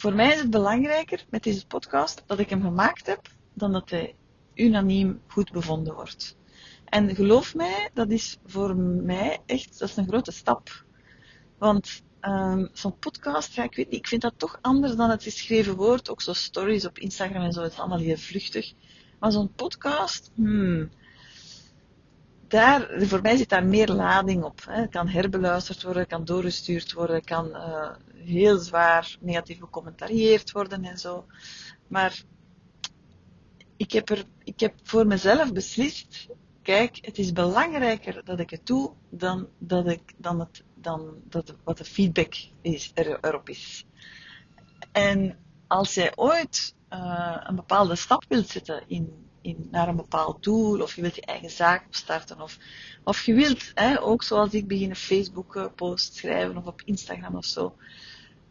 Voor 0.00 0.14
mij 0.14 0.32
is 0.32 0.40
het 0.40 0.50
belangrijker 0.50 1.24
met 1.30 1.42
deze 1.42 1.66
podcast 1.66 2.22
dat 2.26 2.38
ik 2.38 2.50
hem 2.50 2.62
gemaakt 2.62 3.06
heb, 3.06 3.28
dan 3.54 3.72
dat 3.72 3.90
hij 3.90 4.14
unaniem 4.54 5.20
goed 5.26 5.52
bevonden 5.52 5.94
wordt. 5.94 6.36
En 6.84 7.14
geloof 7.14 7.54
mij, 7.54 7.90
dat 7.94 8.10
is 8.10 8.38
voor 8.46 8.76
mij 8.76 9.38
echt, 9.46 9.78
dat 9.78 9.88
is 9.88 9.96
een 9.96 10.08
grote 10.08 10.32
stap. 10.32 10.84
Want 11.58 12.02
um, 12.20 12.68
zo'n 12.72 12.98
podcast, 12.98 13.58
ik 13.58 13.74
weet 13.74 13.90
niet, 13.90 14.00
ik 14.00 14.06
vind 14.06 14.22
dat 14.22 14.34
toch 14.36 14.58
anders 14.60 14.96
dan 14.96 15.10
het 15.10 15.22
geschreven 15.22 15.76
woord. 15.76 16.10
Ook 16.10 16.22
zo 16.22 16.32
stories 16.32 16.86
op 16.86 16.98
Instagram 16.98 17.42
en 17.42 17.52
zo, 17.52 17.62
het 17.62 17.72
is 17.72 17.78
allemaal 17.78 17.98
heel 17.98 18.16
vluchtig. 18.16 18.72
Maar 19.18 19.32
zo'n 19.32 19.52
podcast, 19.52 20.30
hmm, 20.34 20.90
daar, 22.50 22.88
voor 22.98 23.22
mij 23.22 23.36
zit 23.36 23.48
daar 23.48 23.64
meer 23.64 23.88
lading 23.88 24.44
op. 24.44 24.64
Hè. 24.66 24.80
Het 24.80 24.90
kan 24.90 25.08
herbeluisterd 25.08 25.82
worden, 25.82 26.06
kan 26.06 26.24
doorgestuurd 26.24 26.92
worden, 26.92 27.24
kan 27.24 27.46
uh, 27.48 27.90
heel 28.14 28.58
zwaar 28.58 29.16
negatief 29.20 29.58
becommentarieerd 29.58 30.52
worden 30.52 30.84
en 30.84 30.98
zo. 30.98 31.26
Maar 31.86 32.22
ik 33.76 33.92
heb, 33.92 34.10
er, 34.10 34.24
ik 34.44 34.60
heb 34.60 34.74
voor 34.82 35.06
mezelf 35.06 35.52
beslist, 35.52 36.28
kijk, 36.62 36.98
het 37.00 37.18
is 37.18 37.32
belangrijker 37.32 38.24
dat 38.24 38.40
ik 38.40 38.50
het 38.50 38.66
doe 38.66 38.92
dan, 39.08 39.48
dat 39.58 39.86
ik, 39.86 40.12
dan, 40.16 40.40
het, 40.40 40.64
dan 40.74 41.14
dat, 41.24 41.54
wat 41.64 41.78
de 41.78 41.84
feedback 41.84 42.34
is, 42.60 42.90
er, 42.94 43.18
erop 43.24 43.48
is. 43.48 43.86
En 44.92 45.38
als 45.66 45.94
jij 45.94 46.12
ooit 46.16 46.74
uh, 46.90 47.36
een 47.40 47.56
bepaalde 47.56 47.96
stap 47.96 48.24
wilt 48.28 48.48
zetten 48.48 48.82
in, 48.86 49.29
in, 49.42 49.68
naar 49.70 49.88
een 49.88 49.96
bepaald 49.96 50.42
doel, 50.42 50.80
of 50.80 50.94
je 50.94 51.00
wilt 51.00 51.14
je 51.14 51.24
eigen 51.24 51.50
zaak 51.50 51.86
opstarten, 51.86 52.40
of, 52.40 52.58
of 53.04 53.22
je 53.22 53.34
wilt, 53.34 53.70
hè, 53.74 54.02
ook 54.02 54.22
zoals 54.22 54.52
ik, 54.52 54.66
beginnen 54.66 54.96
Facebook-post 54.96 56.14
schrijven 56.14 56.56
of 56.56 56.66
op 56.66 56.82
Instagram 56.84 57.36
of 57.36 57.44
zo. 57.44 57.74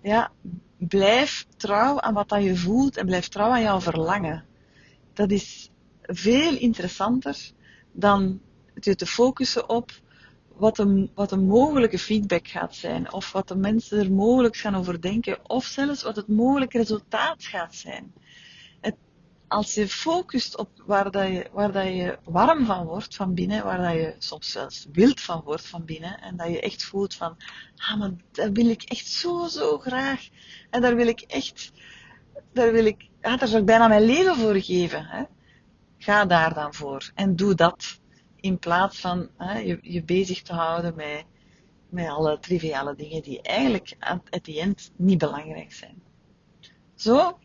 Ja, 0.02 0.32
blijf 0.78 1.45
trouw 1.58 1.99
aan 1.99 2.13
wat 2.13 2.30
dat 2.30 2.43
je 2.43 2.56
voelt 2.56 2.97
en 2.97 3.06
blijf 3.06 3.28
trouw 3.28 3.52
aan 3.52 3.62
jouw 3.62 3.82
verlangen. 3.82 4.45
Dat 5.13 5.32
is 5.32 5.69
veel 6.02 6.58
interessanter 6.58 7.52
dan 7.91 8.41
je 8.80 8.95
te 8.95 9.06
focussen 9.06 9.69
op 9.69 9.91
wat 10.56 10.78
een, 10.78 11.12
wat 11.15 11.32
een 11.32 11.45
mogelijke 11.45 11.99
feedback 11.99 12.47
gaat 12.47 12.75
zijn, 12.75 13.13
of 13.13 13.32
wat 13.32 13.47
de 13.47 13.56
mensen 13.56 13.99
er 13.99 14.12
mogelijk 14.12 14.58
gaan 14.58 14.75
over 14.75 15.02
denken, 15.02 15.49
of 15.49 15.65
zelfs 15.65 16.04
wat 16.04 16.15
het 16.15 16.28
mogelijke 16.28 16.78
resultaat 16.78 17.43
gaat 17.43 17.75
zijn 17.75 18.13
als 19.50 19.74
je 19.74 19.88
focust 19.88 20.58
op 20.58 20.70
waar, 20.86 21.12
dat 21.12 21.28
je, 21.28 21.48
waar 21.52 21.72
dat 21.72 21.86
je 21.86 22.18
warm 22.24 22.66
van 22.66 22.86
wordt 22.86 23.16
van 23.16 23.34
binnen, 23.34 23.64
waar 23.64 23.82
dat 23.82 23.94
je 23.94 24.16
soms 24.18 24.52
zelfs 24.52 24.88
wild 24.92 25.22
van 25.22 25.42
wordt 25.42 25.68
van 25.68 25.86
binnen, 25.86 26.22
en 26.22 26.38
dat 26.38 26.48
je 26.48 26.62
echt 26.62 26.84
voelt 26.84 27.14
van, 27.14 27.38
ah, 27.76 28.00
maar 28.00 28.12
dat 28.32 28.50
wil 28.54 28.70
ik 28.70 28.84
echt 28.84 29.08
zo, 29.08 29.48
zo 29.48 29.78
graag. 29.78 30.28
En 30.70 30.82
daar 30.82 30.96
wil 30.96 31.08
ik 31.08 31.22
echt, 31.22 31.72
daar 32.54 32.72
wil 32.72 32.86
ik, 32.86 33.10
ja, 33.22 33.38
daar 33.38 33.48
zou 33.48 33.60
ik 33.60 33.66
bijna 33.66 33.88
mijn 33.88 34.06
leven 34.06 34.36
voor 34.36 34.56
geven. 34.56 35.06
Hè? 35.06 35.24
Ga 35.98 36.26
daar 36.26 36.54
dan 36.54 36.74
voor 36.74 37.12
en 37.16 37.36
doe 37.36 37.56
dat. 37.56 38.00
In 38.36 38.60
plaats 38.60 39.00
van 39.00 39.30
hè, 39.38 39.60
je, 39.60 39.80
je 39.82 40.04
bezig 40.04 40.42
te 40.42 40.54
houden 40.54 40.96
met, 40.96 41.26
met 41.90 42.08
alle 42.08 42.40
triviale 42.40 42.96
dingen 42.96 43.22
die 43.22 43.42
eigenlijk 43.42 43.96
aan 44.00 44.22
het 44.30 44.48
eind 44.48 44.92
niet 44.96 45.18
belangrijk 45.18 45.74
zijn. 45.74 46.02
Zo 46.96 47.40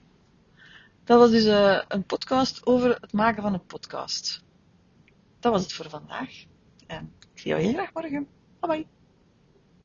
dat 1.04 1.18
was 1.18 1.30
dus 1.30 1.44
uh, 1.44 1.82
een 1.88 2.04
podcast 2.04 2.66
over 2.66 2.98
het 3.00 3.12
maken 3.12 3.42
van 3.42 3.54
een 3.54 3.66
podcast. 3.66 4.44
Dat 5.40 5.52
was 5.52 5.62
het 5.62 5.72
voor 5.72 5.88
vandaag. 5.90 6.44
En 6.86 7.12
ik 7.32 7.38
zie 7.38 7.50
jou 7.50 7.62
heel 7.62 7.72
graag 7.72 7.92
morgen. 7.92 8.28
Bye 8.60 8.70
bye. 8.70 9.03